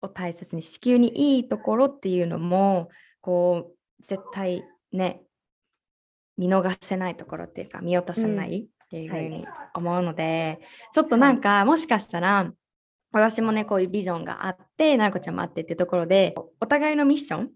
[0.01, 2.89] を大切に地球にいいところっていうのも
[3.21, 5.21] こう絶対ね
[6.37, 10.59] 見逃せないところっていうか見落とせないっていうふうに思うので、
[10.93, 12.51] ちょっとなんか、もしかしたら
[13.11, 17.49] 私もねこういうビジョンがあってななこちゃんもあってっていうところでお互いのミッション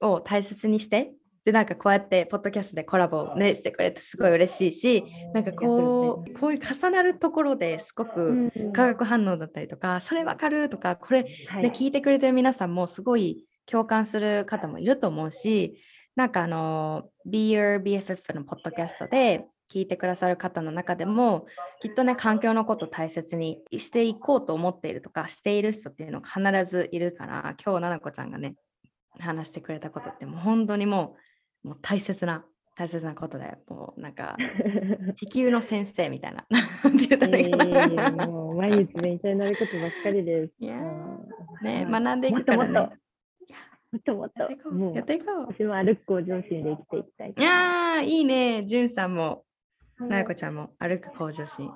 [0.00, 1.12] を大切にして
[1.44, 11.62] でなんかこうやってポッドキャストでコラボ、ね、してくれてすごい嬉しいしなんかこうこういう重なるところですごくうん化学反応だったりとかそれわかるとかこれはい。
[11.62, 15.82] で聞いてくれてる皆さんもすごい共感する方もいると思うし
[16.14, 21.46] なんかあの Be Your BFF のポッドキャストで聞いてくださる方の中でも
[21.80, 28.54] きっとね環境のことを大切にしていこうと思っているとかしている人っていうのが必ずいるから今日奈々子ちゃんがね
[29.18, 31.31] 話してくれたことってもう本当にもう
[31.62, 32.44] もう大切な
[32.74, 34.36] 大切なことでもうなんか
[35.16, 36.46] 地球の先生みたいな。
[36.84, 40.54] なんて言ったらいいかな、えーもう毎日勉強になることばっかりです。
[40.58, 42.80] ねはい学んでいくからね。
[43.92, 44.40] もっともっと。
[44.40, 45.52] もっやっていこともううやっていこう。
[45.52, 47.34] 私も歩く向上心で生きていきたい。
[47.36, 48.64] いやーいいね。
[48.64, 49.44] じゅんさんも
[49.98, 50.08] はい。
[50.08, 51.70] なやこちゃんも歩く向上心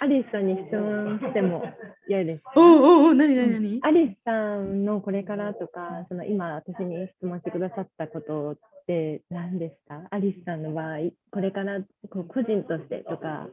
[0.00, 1.62] アリスさんに質問しても
[2.08, 2.52] 良いですか？
[2.56, 10.02] おうおうおう何何何アリスさんのこれからとか、その今私に質問してくださったことって何ですか？
[10.10, 10.98] アリスさんの場合、
[11.30, 11.80] これから
[12.10, 13.48] こう個人としてとか、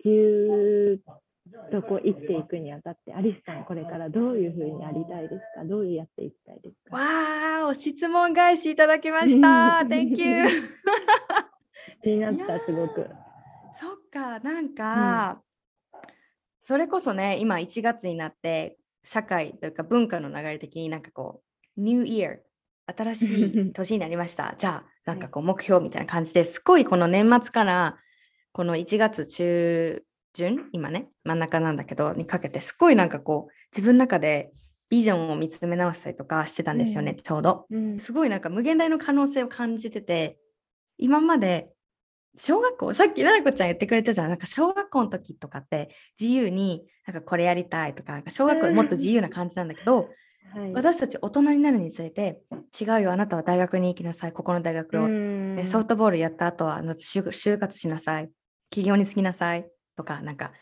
[0.00, 0.98] 地球
[1.70, 5.64] とこう生きていくにあたって、アリスさんこれからどういうふうにありたいですか？
[5.64, 6.96] どうやっていきたいですか？
[6.96, 9.82] わーお質問返しいただきました。
[9.88, 10.44] Thank you
[12.02, 13.06] 気になった、すごく。
[13.78, 15.40] そっか、なんか、
[16.66, 21.40] それこそね、今1月になって、社会というか文化の流れ的になんかこ
[21.76, 22.38] う、New Year、
[22.86, 24.56] 新しい 年になりました。
[24.58, 28.00] じゃあ、なんかこう、目標みたいな感じですごいこの年末から、
[28.50, 30.02] この1月中
[30.36, 34.50] 旬、今ね、真ん中なんだけど、にかけて、すごいなんかこう、自分の中で
[34.90, 37.66] ビジョンを見つめ直したりとかしてたんですよね、うんちょうど。
[37.70, 40.36] うんすごいなんか無限大の可能性を感じてて
[40.98, 41.70] 今まで
[42.36, 44.28] 小学校さっき奈々子ちゃん言ってくれたじゃん。
[44.28, 50.08] なんか小学校の時とかって自由になんかこれやりたいとかなんか小学校もっと自由な感じなんだけど、
[50.54, 52.40] はい、私たち大人になるにつれて
[52.78, 54.32] 違うよあなたは大学に行きなさい。
[54.32, 58.30] ここの大学を、ソフトボールやった後は夏就就活しなさい。
[58.70, 59.66] 企業に就きなさい
[59.96, 60.52] とかなんか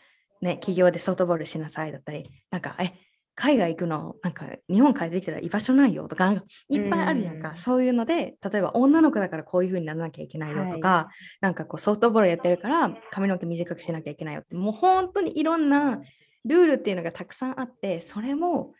[0.41, 2.93] ね企業でソフトボールしなさいだったりなんかえ
[3.35, 6.31] 海外行くのなんか日本帰ってきたら居場所ないよとか
[6.69, 7.57] いっぱいあるやんか、うん。
[7.57, 11.09] そういうので例えば女の子だからこういう風にならなきゃいけないよとか、
[11.41, 15.99] なんかこうソフトボールやってるから髪の毛短くしなきゃいけないよってもう本当にいろんな
[16.45, 18.73] ルールっていうのがたくさんあってそれも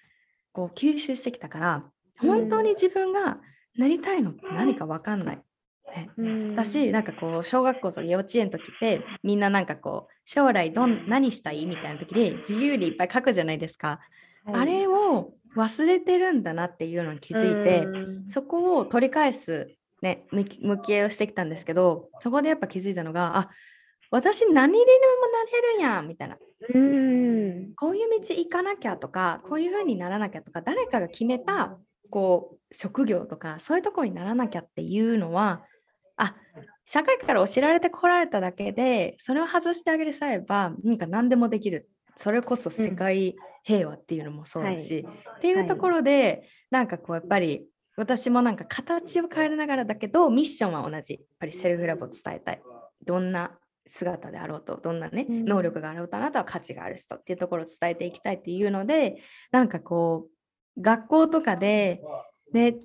[0.53, 1.83] こう吸収してきたから
[2.19, 3.39] 本当に自分が
[3.77, 5.41] なりたいのって何か分かんない。
[5.93, 6.55] ね、うん。
[6.55, 13.99] 私なんかこう小学校とか幼稚園の時ってみんななんかこう将来どん何したいみたいな時で自由にいっぱい書くじゃないですか、
[14.45, 18.29] はいあれを忘れてるんだなっていうのに気づいて、うん。
[18.29, 19.71] そこを取り返す、
[20.01, 23.49] ね、向き向き合いをしてきたんですけどそこでやっぱ気づいたのがあ
[24.11, 24.91] 私何にでも
[25.27, 26.37] なれるやんみたいな。
[26.73, 27.73] うん。
[27.75, 31.77] こういう道行かなきゃとかこういう風にならなきゃとか誰かが決めた
[32.09, 35.63] こう職業とかそういうところにならなきゃっていうのは
[36.17, 36.35] あ
[36.85, 45.05] 社会から教えられてこられただけでそれを外してあげるさえばなんか何でもできるそれこそ世界平和っていうのもそうだし、
[45.37, 47.65] っていうところで、なんかこうやっぱり
[47.97, 51.13] 私もなんか形を変えながらだけどミッションは同じ。
[51.13, 52.61] やっぱりセルフラブを伝えたい。
[53.03, 55.45] どんな姿であろうとどんなね、うん。
[55.45, 60.27] 能力があろうとあなたは価値がある人っていうところを伝えていきたいっていうのでなんかこ
[60.77, 62.01] う学校とかで
[62.51, 62.75] ね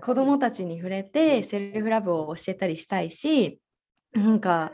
[0.00, 3.60] 子どもたちに触れてセルフラブを教えたりしたいし
[4.12, 4.72] なんか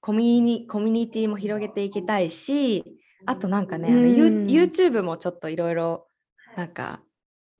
[0.00, 2.84] コミュニコミュニティも広げていきたいし
[3.26, 4.46] あとなんかね、うん。
[4.46, 6.06] YouTube もちょっといろいろ
[6.56, 7.00] なんか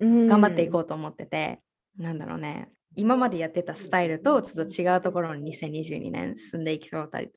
[0.01, 1.61] 頑張っていこうと思ってて、
[1.99, 2.69] なんだろうね。
[2.95, 7.31] 今までやってたスタイルとちょっと違うところに2022年進んでいきそうたり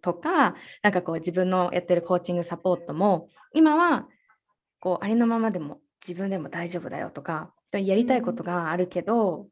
[0.00, 4.06] とかなんかこう自分のやってるコーチングサポートも今は
[4.80, 9.48] こうありのままでも自分でも大丈夫だよとかやりたいことがあるけど、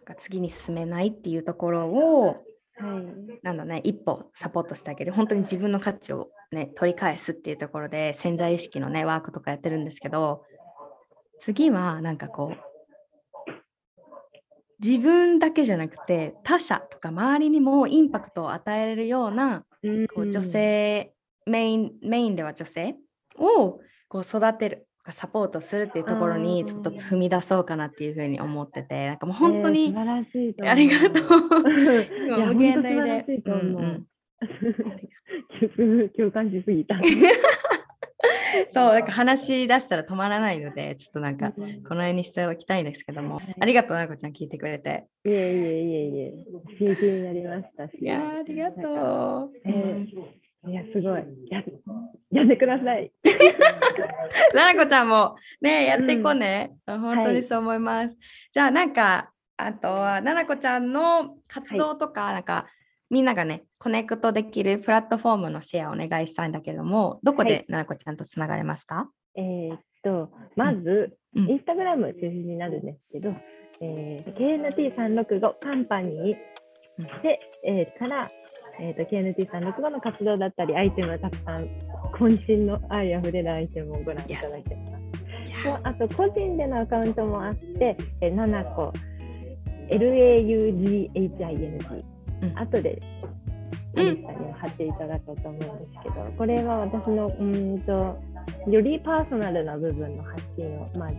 [0.00, 2.36] なんか次に進めないっていうところをはい
[3.42, 10.44] なんだね、一歩サポートしてあげる、本当に自分の価値を、ね、取り返すっていうところで潜在意識の、ね、ワークとかやってるんですけど、
[11.38, 12.56] 次はなんかこう、
[14.78, 19.64] 自分だけじゃなくて他者とか周りにもインパクトを与えれるような
[20.14, 21.14] こう女性、
[21.46, 22.96] メインメインでは女性
[23.38, 30.72] をこう育てるサポートするっていうところにうんちょっと踏み出そうかなっていうふうに思っててなんかもう本当に、えー素晴らしいと思う。
[30.72, 31.24] ありがとう。
[32.26, 33.24] 今無限大で。
[33.38, 33.82] ううんう。
[33.82, 34.06] ん。
[36.16, 37.00] 共感しすぎた。
[38.70, 41.68] そう、なんか話し出したら止まらないので、ちょっとなんか、この
[42.00, 45.06] 辺にしておきたいんですけども、ありがとう、ななこちゃん、聞いてくれて。
[45.24, 46.32] いえいえいえいえ、
[46.78, 47.98] 刺激になりましたし。
[48.00, 49.52] いやーありがとう。
[49.64, 50.06] えー
[50.68, 51.24] いや、すごい。
[51.50, 51.62] や
[52.32, 53.12] やってください。
[54.54, 56.72] ななこちゃんもね、やっていこうね。
[56.86, 58.18] 本当にそう思います。
[58.52, 62.66] じゃあ、なんか、あとは、ななこちゃんの活動とか、なんか、
[63.08, 67.50] みんながね、コネクトできるプラットフォームのシェアをお願いしたいんだけども、どこはい。
[67.50, 71.50] でななこちゃんとつながれますか、えーっと、まず、うん。
[71.50, 73.34] インスタグラム中心になるんですけど、
[73.80, 78.30] えー、KNT365 カンパニーで、えーから、
[78.78, 81.68] えー、と KNT さんのこの活動だったり、アイテムたくさん、
[82.12, 85.06] 渾身の愛あふれるアイテムをご覧いただいてます。
[85.64, 88.92] とあと、個人でのアカウントもあって、えー、7個、
[89.90, 91.14] LAUGHING、
[92.42, 92.58] うん。
[92.58, 93.00] 後で、
[93.96, 98.18] インスタにも貼っていただこうと思うんですけど、これは私のうーんと、
[98.70, 101.10] よりパーソナルな部分の発信を、まあ、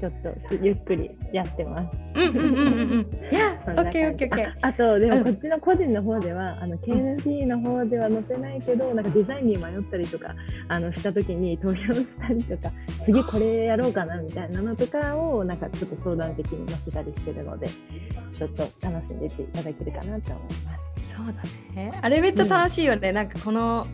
[0.00, 1.96] ちょっとゆっくりやってます。
[2.14, 3.00] うんうんうんうんうん。
[3.30, 4.48] い や、オッケーオッケーオッケー。
[4.62, 10.34] ああと、でうんもこっちの個人の方では、あの KNT の方では載せないけど、なんかデザインに迷ったりとか
[10.68, 12.72] あのしたときに投票したりとか、
[13.04, 21.14] 次これやろうかなみたいなのとかを、なんかちょっと相談的に載せたりしてるので、ちょっと楽しんでていただけるかなと思います。
[21.14, 21.42] そうだ
[21.74, 21.92] ね。
[22.00, 23.12] あれめっちゃ楽しいよね。
[23.12, 23.86] なんかこの、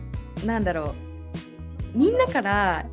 [0.45, 0.93] なんだろ
[1.95, 1.97] う。
[1.97, 2.85] みんなから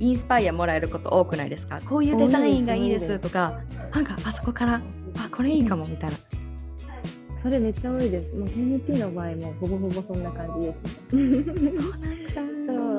[0.00, 1.80] インスパイアもらえること多くないですか？
[1.80, 3.60] こういうデザインがいいですとか、
[3.92, 4.82] なんかあそこから、
[5.18, 6.16] あ、これいいかもみたいな。
[7.42, 8.34] それめっちゃ多いです。
[8.36, 10.74] もう KNT の場合もほぼほぼそんな感じで
[11.10, 11.42] すね。
[12.34, 12.44] そう、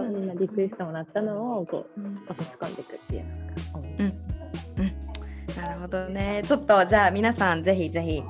[0.10, 5.58] みんなリクエストもらったのをこううん落とし込んでいくっていうのが多い。
[5.58, 6.44] なるほどね。
[6.46, 8.24] ちょっとじゃあ皆さんぜひぜひ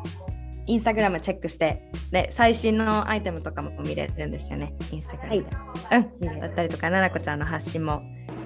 [0.68, 5.44] インスタグラムチェックして、で最新のアイテムとかも見れるんですよね、インスタグラム
[6.22, 6.28] で。
[6.28, 6.40] うん。
[6.40, 8.02] だったりとか、ななこちゃんの発信も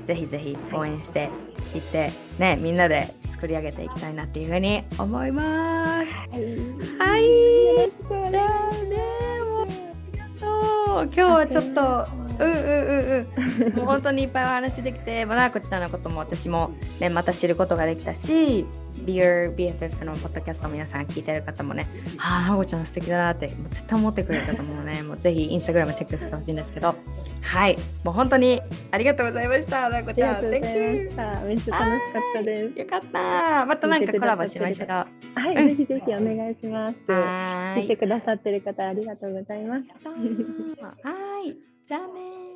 [0.09, 1.29] ぜひぜひ応援して
[1.75, 6.15] いって、ね、みんなで作り上げていきたいなっていうふうに思います。
[6.97, 7.27] はい。
[8.31, 8.97] ではね、
[9.43, 9.65] もうあ
[10.11, 10.47] りがと
[11.01, 13.75] う今日はちょっと、うんうんうんうん。
[13.75, 18.65] もう本当にいっぱいお話できて、 まあななこちゃんのことも私も、ね、また知ることができたし、
[19.05, 21.87] Beer BFF のポッドキャストを皆さん聞いてる方もね、
[22.17, 26.95] ああ、ななこちゃん素敵だなって、もう絶対思ってくれる方もね、 もうぜひインスタグラムチェックしてほしいんですけど、
[27.41, 28.61] はい、もう本当に
[28.91, 30.41] ありがとうございました、ななこありがちゃん。
[30.41, 31.39] とうございま Thank you した。
[31.41, 32.79] めっちゃ楽しかったです。
[32.79, 33.65] よかった。
[33.65, 34.89] またなんかコラボしましょう。
[34.89, 36.97] ははい、うんぜひぜひお願いします。
[37.07, 37.83] ーい。
[37.83, 39.83] 来てくださってる方ありがとうございます。
[40.03, 41.68] はい。
[41.89, 42.48] じゃあねー。